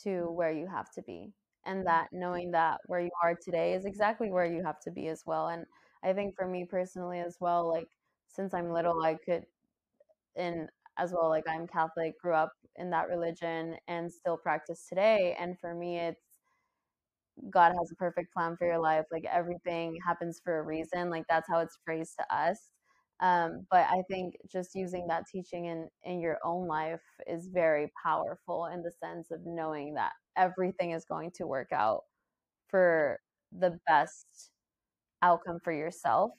to 0.04 0.10
mm. 0.10 0.34
where 0.34 0.52
you 0.52 0.68
have 0.68 0.92
to 0.92 1.02
be 1.04 1.32
and 1.66 1.86
that 1.86 2.08
knowing 2.12 2.52
that 2.52 2.80
where 2.88 3.02
you 3.02 3.12
are 3.24 3.36
today 3.36 3.74
is 3.74 3.86
exactly 3.86 4.32
where 4.32 4.46
you 4.46 4.64
have 4.64 4.80
to 4.80 4.92
be 4.92 5.08
as 5.08 5.24
well 5.26 5.50
and 5.50 5.66
i 6.04 6.14
think 6.14 6.34
for 6.36 6.48
me 6.48 6.66
personally 6.66 7.20
as 7.20 7.38
well 7.40 7.70
like 7.70 7.88
since 8.28 8.54
i'm 8.54 8.72
little 8.72 9.02
i 9.04 9.16
could 9.26 9.44
in 10.36 10.68
as 10.98 11.12
well 11.12 11.30
like 11.30 11.44
i'm 11.48 11.68
catholic 11.68 12.20
grew 12.22 12.34
up 12.34 12.52
in 12.78 12.90
that 12.90 13.10
religion 13.10 13.76
and 13.88 14.12
still 14.12 14.38
practice 14.38 14.86
today 14.88 15.36
and 15.40 15.60
for 15.60 15.76
me 15.76 15.98
it's 16.00 16.29
god 17.50 17.74
has 17.80 17.92
a 17.92 17.96
perfect 17.96 18.34
plan 18.34 18.56
for 18.58 18.68
your 18.68 18.80
life 18.80 19.06
like 19.12 19.26
everything 19.32 19.98
happens 20.06 20.40
for 20.44 20.60
a 20.60 20.64
reason 20.64 21.10
like 21.10 21.26
that's 21.30 21.48
how 21.50 21.60
it's 21.60 21.78
phrased 21.86 22.16
to 22.18 22.36
us 22.36 22.70
um, 23.22 23.66
but 23.70 23.86
I 23.90 24.02
think 24.10 24.36
just 24.50 24.76
using 24.76 25.06
that 25.08 25.26
teaching 25.30 25.66
in 25.66 25.90
in 26.04 26.22
your 26.22 26.38
own 26.44 26.68
life 26.68 27.02
is 27.28 27.50
very 27.54 27.92
powerful 28.02 28.68
in 28.68 28.82
the 28.82 28.92
sense 29.04 29.30
of 29.32 29.42
knowing 29.46 29.94
that 29.96 30.14
everything 30.38 30.92
is 30.92 31.04
going 31.04 31.32
to 31.36 31.46
work 31.46 31.68
out 31.74 32.04
for 32.70 33.20
the 33.52 33.80
best 33.88 34.52
outcome 35.22 35.60
for 35.64 35.72
yourself 35.74 36.32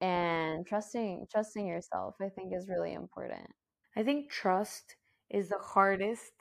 and 0.00 0.66
trusting 0.66 1.26
trusting 1.32 1.66
yourself 1.66 2.14
I 2.20 2.28
think 2.30 2.52
is 2.54 2.68
really 2.68 2.94
important. 2.94 3.48
I 3.96 4.02
think 4.02 4.30
trust 4.30 4.96
is 5.30 5.48
the 5.48 5.58
hardest 5.58 6.32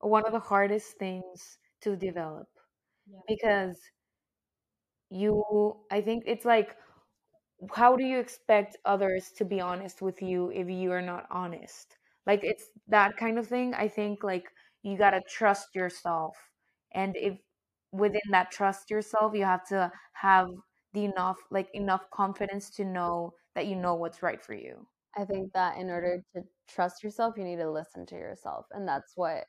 one 0.00 0.26
of 0.26 0.32
the 0.32 0.40
hardest 0.40 0.98
things 0.98 1.58
to 1.82 1.96
develop 1.96 2.48
yeah. 3.06 3.20
because 3.28 3.78
you 5.10 5.76
I 5.90 6.00
think 6.00 6.24
it's 6.26 6.44
like 6.44 6.76
how 7.74 7.96
do 7.96 8.04
you 8.04 8.18
expect 8.18 8.76
others 8.84 9.30
to 9.36 9.44
be 9.44 9.60
honest 9.60 10.02
with 10.02 10.20
you 10.22 10.50
if 10.52 10.68
you 10.68 10.92
are 10.92 11.02
not 11.02 11.26
honest 11.30 11.96
like 12.26 12.40
it's 12.44 12.66
that 12.88 13.16
kind 13.16 13.38
of 13.38 13.46
thing 13.46 13.74
i 13.74 13.88
think 13.88 14.22
like 14.24 14.46
you 14.82 14.98
got 14.98 15.10
to 15.10 15.20
trust 15.28 15.68
yourself 15.74 16.36
and 16.94 17.16
if 17.16 17.38
within 17.92 18.20
that 18.30 18.50
trust 18.50 18.90
yourself 18.90 19.32
you 19.34 19.44
have 19.44 19.66
to 19.66 19.90
have 20.14 20.48
the 20.92 21.04
enough 21.04 21.38
like 21.50 21.68
enough 21.74 22.10
confidence 22.12 22.70
to 22.70 22.84
know 22.84 23.32
that 23.54 23.66
you 23.66 23.76
know 23.76 23.94
what's 23.94 24.22
right 24.22 24.42
for 24.42 24.54
you 24.54 24.86
i 25.16 25.24
think 25.24 25.52
that 25.54 25.78
in 25.78 25.88
order 25.90 26.22
to 26.34 26.42
trust 26.68 27.02
yourself 27.02 27.34
you 27.38 27.44
need 27.44 27.56
to 27.58 27.70
listen 27.70 28.04
to 28.06 28.16
yourself 28.16 28.66
and 28.72 28.86
that's 28.86 29.12
what 29.16 29.44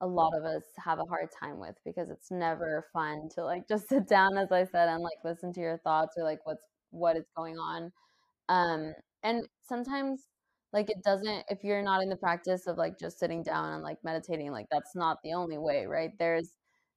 a 0.00 0.06
lot 0.06 0.32
of 0.36 0.44
us 0.44 0.62
have 0.84 0.98
a 0.98 1.04
hard 1.04 1.28
time 1.40 1.58
with 1.58 1.74
because 1.84 2.08
it's 2.10 2.30
never 2.30 2.86
fun 2.92 3.28
to 3.34 3.44
like 3.44 3.66
just 3.68 3.88
sit 3.88 4.08
down 4.08 4.38
as 4.38 4.52
i 4.52 4.64
said 4.64 4.88
and 4.88 5.02
like 5.02 5.18
listen 5.24 5.52
to 5.52 5.60
your 5.60 5.78
thoughts 5.78 6.14
or 6.16 6.24
like 6.24 6.38
what's 6.44 6.62
what 6.90 7.16
is 7.16 7.26
going 7.36 7.56
on. 7.58 7.92
Um, 8.48 8.94
and 9.22 9.44
sometimes 9.68 10.22
like 10.72 10.90
it 10.90 11.02
doesn't 11.02 11.44
if 11.48 11.64
you're 11.64 11.82
not 11.82 12.02
in 12.02 12.08
the 12.08 12.16
practice 12.16 12.66
of 12.66 12.76
like 12.76 12.98
just 12.98 13.18
sitting 13.18 13.42
down 13.42 13.72
and 13.74 13.82
like 13.82 13.98
meditating 14.04 14.52
like 14.52 14.66
that's 14.70 14.94
not 14.94 15.16
the 15.24 15.32
only 15.32 15.56
way 15.58 15.86
right 15.86 16.10
there's 16.18 16.52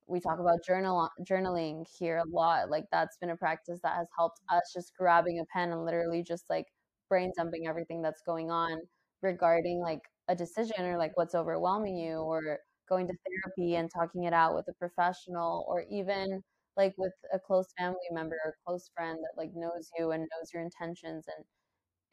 we 0.07 0.19
talk 0.19 0.39
about 0.39 0.59
journal 0.65 1.09
journaling 1.27 1.85
here 1.97 2.17
a 2.17 2.29
lot 2.29 2.69
like 2.69 2.83
that's 2.91 3.17
been 3.17 3.29
a 3.29 3.35
practice 3.35 3.79
that 3.81 3.95
has 3.95 4.07
helped 4.15 4.41
us 4.49 4.61
just 4.73 4.91
grabbing 4.97 5.39
a 5.39 5.45
pen 5.53 5.71
and 5.71 5.85
literally 5.85 6.21
just 6.21 6.43
like 6.49 6.65
brain 7.09 7.31
dumping 7.37 7.65
everything 7.65 8.01
that's 8.01 8.21
going 8.25 8.51
on 8.51 8.77
regarding 9.21 9.79
like 9.79 10.01
a 10.27 10.35
decision 10.35 10.81
or 10.81 10.97
like 10.97 11.11
what's 11.15 11.33
overwhelming 11.33 11.95
you 11.97 12.17
or 12.17 12.59
going 12.91 13.07
to 13.07 13.15
therapy 13.25 13.75
and 13.77 13.89
talking 13.91 14.25
it 14.25 14.33
out 14.33 14.55
with 14.55 14.67
a 14.69 14.73
professional 14.73 15.65
or 15.69 15.85
even 15.91 16.43
like 16.77 16.93
with 16.97 17.13
a 17.33 17.39
close 17.39 17.67
family 17.79 17.97
member 18.11 18.37
or 18.45 18.55
close 18.67 18.91
friend 18.95 19.19
that 19.23 19.41
like 19.41 19.51
knows 19.55 19.89
you 19.99 20.11
and 20.11 20.21
knows 20.23 20.51
your 20.53 20.63
intentions 20.63 21.25
and 21.35 21.45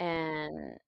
and 0.08 0.78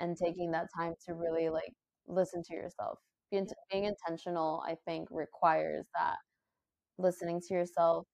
and 0.00 0.16
taking 0.16 0.52
that 0.52 0.68
time 0.76 0.94
to 1.06 1.14
really 1.14 1.50
like 1.50 1.72
listen 2.08 2.42
to 2.44 2.54
yourself. 2.54 2.98
Being, 3.32 3.48
being 3.72 3.84
intentional 3.84 4.62
i 4.66 4.76
think 4.86 5.08
requires 5.10 5.86
that 5.94 6.16
listening 6.98 7.40
to 7.48 7.54
yourself 7.54 8.06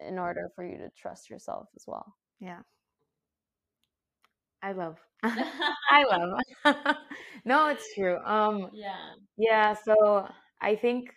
in 0.00 0.18
order 0.18 0.50
for 0.54 0.64
you 0.64 0.78
to 0.78 0.90
trust 0.96 1.30
yourself 1.30 1.68
as 1.76 1.84
well. 1.86 2.14
Yeah. 2.40 2.60
I 4.62 4.72
love. 4.72 4.98
I 5.24 6.04
love. 6.04 6.38
No 7.44 7.68
it's 7.68 7.94
true. 7.94 8.18
Um 8.24 8.70
yeah. 8.72 9.14
yeah 9.36 9.74
so 9.74 10.28
i 10.62 10.76
think 10.76 11.14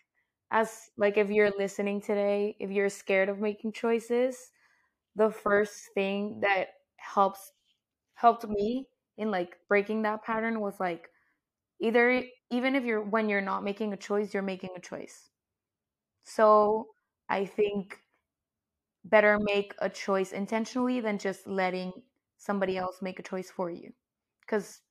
as 0.52 0.92
like 0.98 1.18
if 1.18 1.30
you're 1.32 1.52
listening 1.58 2.02
today 2.02 2.58
if 2.60 2.72
you're 2.72 2.90
scared 2.90 3.30
of 3.30 3.40
making 3.40 3.74
choices 3.74 4.52
the 5.16 5.30
first 5.32 5.90
thing 5.96 6.40
that 6.42 6.70
helps 6.98 7.52
helped 8.16 8.48
me 8.48 8.88
in 9.18 9.32
like 9.32 9.58
breaking 9.70 10.04
that 10.04 10.24
pattern 10.24 10.60
was 10.62 10.80
like 10.80 11.10
either 11.82 12.24
even 12.52 12.76
if 12.76 12.84
you're 12.86 13.02
when 13.04 13.30
you're 13.30 13.42
not 13.42 13.64
making 13.64 13.94
a 13.94 13.98
choice 13.98 14.34
you're 14.34 14.44
making 14.44 14.72
a 14.76 14.80
choice. 14.82 15.30
So 16.24 16.90
i 17.30 17.46
think 17.46 18.00
better 19.04 19.38
make 19.40 19.74
a 19.80 19.90
choice 19.90 20.32
intentionally 20.32 21.00
than 21.00 21.18
just 21.18 21.46
letting 21.48 21.92
somebody 22.38 22.78
else 22.78 23.02
make 23.02 23.20
a 23.20 23.24
choice 23.24 23.52
for 23.52 23.70
you 23.70 23.92
because 24.42 24.82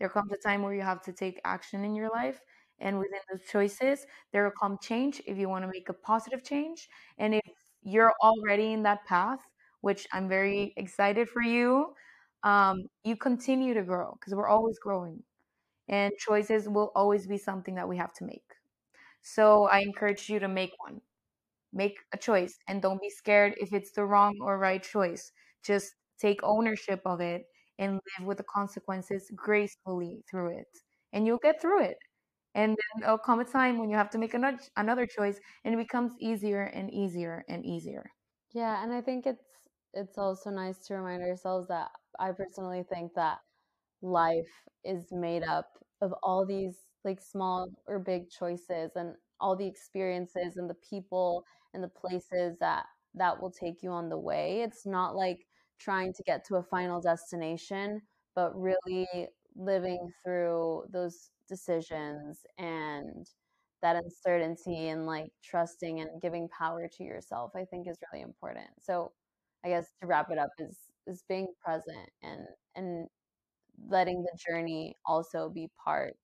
there 0.00 0.08
comes 0.10 0.32
a 0.32 0.38
time 0.38 0.62
where 0.62 0.74
you 0.74 0.82
have 0.82 1.02
to 1.02 1.12
take 1.12 1.40
action 1.44 1.84
in 1.84 1.94
your 1.96 2.10
life 2.10 2.40
and 2.80 2.98
within 2.98 3.20
those 3.30 3.42
choices 3.50 4.06
there 4.32 4.44
will 4.44 4.52
come 4.60 4.78
change 4.82 5.22
if 5.26 5.38
you 5.38 5.48
want 5.48 5.64
to 5.64 5.70
make 5.70 5.88
a 5.88 5.92
positive 5.92 6.42
change. 6.44 6.88
And 7.18 7.34
if 7.34 7.42
you're 7.82 8.14
already 8.22 8.72
in 8.72 8.82
that 8.82 9.04
path 9.04 9.40
which 9.82 10.06
i'm 10.12 10.28
very 10.28 10.72
excited 10.78 11.28
for 11.28 11.42
you 11.42 11.94
um, 12.42 12.84
you 13.04 13.16
continue 13.16 13.74
to 13.74 13.82
grow 13.82 14.16
because 14.18 14.34
we're 14.34 14.48
always 14.48 14.78
growing 14.78 15.22
and 15.88 16.12
choices 16.18 16.68
will 16.68 16.92
always 16.94 17.26
be 17.26 17.38
something 17.38 17.74
that 17.76 17.88
we 17.88 17.96
have 17.96 18.12
to 18.14 18.24
make. 18.24 18.44
So 19.22 19.64
i 19.66 19.80
encourage 19.80 20.28
you 20.30 20.38
to 20.40 20.48
make 20.48 20.72
one. 20.78 21.00
Make 21.72 21.98
a 22.12 22.18
choice 22.18 22.58
and 22.68 22.82
don't 22.82 23.00
be 23.00 23.10
scared 23.10 23.54
if 23.58 23.72
it's 23.72 23.92
the 23.92 24.04
wrong 24.04 24.38
or 24.42 24.58
right 24.58 24.82
choice. 24.82 25.32
Just 25.64 25.94
take 26.18 26.40
ownership 26.42 27.00
of 27.06 27.20
it 27.20 27.44
and 27.78 27.94
live 27.94 28.26
with 28.26 28.38
the 28.38 28.44
consequences 28.44 29.30
gracefully 29.36 30.24
through 30.30 30.58
it 30.58 30.68
and 31.12 31.26
you'll 31.26 31.38
get 31.38 31.60
through 31.60 31.82
it 31.84 31.98
and 32.54 32.70
then 32.70 33.00
there'll 33.00 33.18
come 33.18 33.40
a 33.40 33.44
time 33.44 33.78
when 33.78 33.90
you 33.90 33.96
have 33.96 34.10
to 34.10 34.18
make 34.18 34.34
another 34.34 34.58
another 34.76 35.06
choice 35.06 35.38
and 35.64 35.74
it 35.74 35.78
becomes 35.78 36.12
easier 36.20 36.62
and 36.62 36.92
easier 36.92 37.44
and 37.48 37.64
easier 37.64 38.04
yeah 38.52 38.82
and 38.82 38.92
i 38.92 39.00
think 39.00 39.26
it's 39.26 39.44
it's 39.94 40.18
also 40.18 40.50
nice 40.50 40.78
to 40.86 40.94
remind 40.94 41.22
ourselves 41.22 41.68
that 41.68 41.88
I 42.18 42.32
personally 42.32 42.84
think 42.88 43.14
that 43.14 43.38
life 44.02 44.50
is 44.84 45.06
made 45.10 45.42
up 45.42 45.66
of 46.00 46.12
all 46.22 46.44
these 46.44 46.76
like 47.04 47.20
small 47.20 47.68
or 47.86 47.98
big 47.98 48.30
choices 48.30 48.92
and 48.96 49.14
all 49.40 49.56
the 49.56 49.66
experiences 49.66 50.56
and 50.56 50.68
the 50.68 50.76
people 50.88 51.44
and 51.72 51.82
the 51.82 51.88
places 51.88 52.56
that 52.60 52.84
that 53.14 53.40
will 53.40 53.50
take 53.50 53.82
you 53.82 53.90
on 53.90 54.08
the 54.08 54.18
way. 54.18 54.62
It's 54.62 54.86
not 54.86 55.14
like 55.14 55.38
trying 55.78 56.12
to 56.14 56.22
get 56.24 56.44
to 56.46 56.56
a 56.56 56.62
final 56.62 57.00
destination, 57.00 58.00
but 58.34 58.58
really 58.58 59.06
living 59.56 60.10
through 60.24 60.84
those 60.92 61.30
decisions 61.48 62.40
and 62.58 63.26
that 63.82 63.96
uncertainty 63.96 64.88
and 64.88 65.06
like 65.06 65.30
trusting 65.42 66.00
and 66.00 66.20
giving 66.22 66.48
power 66.48 66.88
to 66.96 67.04
yourself, 67.04 67.52
I 67.56 67.64
think 67.64 67.88
is 67.88 67.98
really 68.12 68.22
important. 68.22 68.68
So, 68.80 69.12
I 69.64 69.68
guess 69.68 69.86
to 70.00 70.06
wrap 70.06 70.30
it 70.30 70.38
up 70.38 70.50
is 70.58 70.78
is 71.06 71.24
being 71.28 71.48
present 71.64 72.10
and 72.22 72.46
and 72.76 73.08
letting 73.88 74.22
the 74.22 74.38
journey 74.48 74.96
also 75.06 75.48
be 75.50 75.70
part 75.84 76.16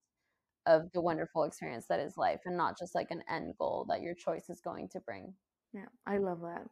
of 0.67 0.91
the 0.93 1.01
wonderful 1.01 1.45
experience 1.45 1.87
that 1.89 2.01
is 2.01 2.17
life 2.17 2.41
and 2.47 2.57
not 2.57 2.79
just 2.79 2.95
like 2.95 3.11
an 3.11 3.23
end 3.29 3.55
goal 3.59 3.87
that 3.89 4.03
your 4.03 4.15
choice 4.15 4.51
is 4.51 4.61
going 4.61 4.89
to 4.91 5.01
bring. 5.01 5.35
Yeah, 5.73 5.87
I 6.07 6.19
love 6.19 6.41
that. 6.43 6.69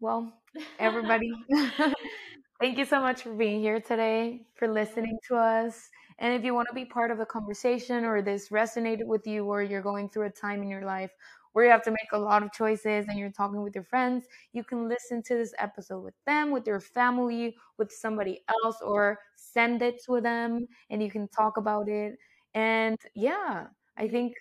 Well, 0.00 0.32
everybody, 0.78 1.30
thank 2.60 2.78
you 2.78 2.84
so 2.84 3.00
much 3.00 3.22
for 3.22 3.32
being 3.34 3.60
here 3.60 3.80
today, 3.80 4.46
for 4.56 4.68
listening 4.68 5.18
to 5.28 5.36
us. 5.36 5.88
And 6.18 6.34
if 6.34 6.44
you 6.44 6.54
want 6.54 6.68
to 6.68 6.74
be 6.74 6.84
part 6.84 7.10
of 7.10 7.18
the 7.18 7.24
conversation 7.26 8.04
or 8.04 8.22
this 8.22 8.50
resonated 8.50 9.06
with 9.06 9.26
you 9.26 9.46
or 9.46 9.62
you're 9.62 9.82
going 9.82 10.08
through 10.08 10.26
a 10.26 10.30
time 10.30 10.62
in 10.62 10.68
your 10.68 10.84
life 10.84 11.10
where 11.52 11.64
you 11.64 11.70
have 11.70 11.82
to 11.82 11.90
make 11.90 12.12
a 12.12 12.18
lot 12.18 12.42
of 12.42 12.52
choices 12.52 13.06
and 13.08 13.18
you're 13.18 13.30
talking 13.32 13.62
with 13.62 13.74
your 13.74 13.84
friends, 13.84 14.24
you 14.52 14.62
can 14.62 14.88
listen 14.88 15.22
to 15.24 15.34
this 15.34 15.52
episode 15.58 16.00
with 16.00 16.14
them, 16.26 16.50
with 16.52 16.66
your 16.66 16.80
family, 16.80 17.56
with 17.78 17.90
somebody 17.90 18.40
else, 18.62 18.76
or 18.82 19.18
send 19.36 19.82
it 19.82 20.00
to 20.04 20.20
them 20.20 20.66
and 20.90 21.02
you 21.02 21.10
can 21.10 21.26
talk 21.28 21.56
about 21.56 21.88
it. 21.88 22.16
And 22.54 22.98
yeah, 23.14 23.66
I 23.96 24.08
think. 24.08 24.34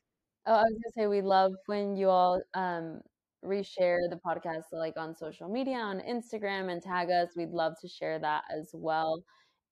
Oh, 0.45 0.54
I 0.54 0.63
was 0.63 0.72
gonna 0.72 0.93
say 1.04 1.08
we 1.08 1.22
love 1.22 1.54
when 1.67 1.95
you 1.95 2.10
all 2.10 2.41
um, 2.56 3.02
reshare 3.43 3.97
the 4.10 4.19
podcast 4.25 4.63
like 4.71 4.97
on 4.97 5.15
social 5.15 5.49
media, 5.49 5.78
on 5.78 5.99
Instagram, 6.02 6.71
and 6.71 6.82
tag 6.82 7.10
us. 7.10 7.30
We'd 7.36 7.52
love 7.52 7.73
to 7.82 7.88
share 7.88 8.19
that 8.19 8.43
as 8.56 8.71
well. 8.73 9.23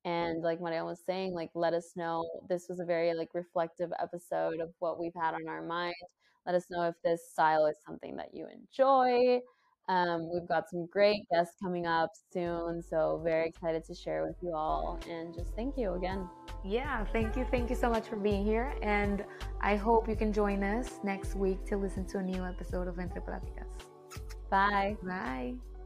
And 0.05 0.41
like 0.43 0.61
Marian 0.61 0.85
was 0.85 1.01
saying, 1.05 1.33
like 1.33 1.51
let 1.53 1.73
us 1.73 1.93
know. 1.95 2.25
This 2.49 2.67
was 2.69 2.79
a 2.79 2.85
very 2.85 3.13
like 3.13 3.29
reflective 3.33 3.91
episode 4.01 4.59
of 4.61 4.69
what 4.79 4.99
we've 4.99 5.15
had 5.15 5.33
on 5.33 5.47
our 5.47 5.61
mind 5.61 5.95
let 6.47 6.55
us 6.55 6.67
know 6.69 6.83
if 6.83 6.95
this 7.03 7.29
style 7.29 7.65
is 7.67 7.75
something 7.85 8.15
that 8.15 8.29
you 8.33 8.47
enjoy. 8.47 9.41
Um, 9.89 10.29
we've 10.33 10.47
got 10.47 10.69
some 10.69 10.85
great 10.87 11.27
guests 11.29 11.55
coming 11.61 11.85
up 11.85 12.11
soon, 12.33 12.81
so 12.81 13.21
very 13.23 13.47
excited 13.47 13.85
to 13.85 13.95
share 13.95 14.25
with 14.25 14.35
you 14.41 14.53
all. 14.53 14.99
And 15.09 15.33
just 15.33 15.55
thank 15.55 15.77
you 15.77 15.93
again. 15.93 16.27
Yeah, 16.65 17.05
thank 17.13 17.35
you. 17.37 17.45
Thank 17.49 17.69
you 17.69 17.75
so 17.75 17.89
much 17.89 18.07
for 18.07 18.17
being 18.17 18.45
here. 18.45 18.75
And 18.81 19.23
I 19.61 19.75
hope 19.75 20.09
you 20.09 20.15
can 20.15 20.33
join 20.33 20.63
us 20.63 20.99
next 21.03 21.35
week 21.35 21.65
to 21.67 21.77
listen 21.77 22.05
to 22.07 22.17
a 22.17 22.23
new 22.23 22.43
episode 22.43 22.87
of 22.87 22.99
Entre 22.99 23.21
Platicas. 23.21 23.69
Bye. 24.49 24.97
Bye. 25.03 25.76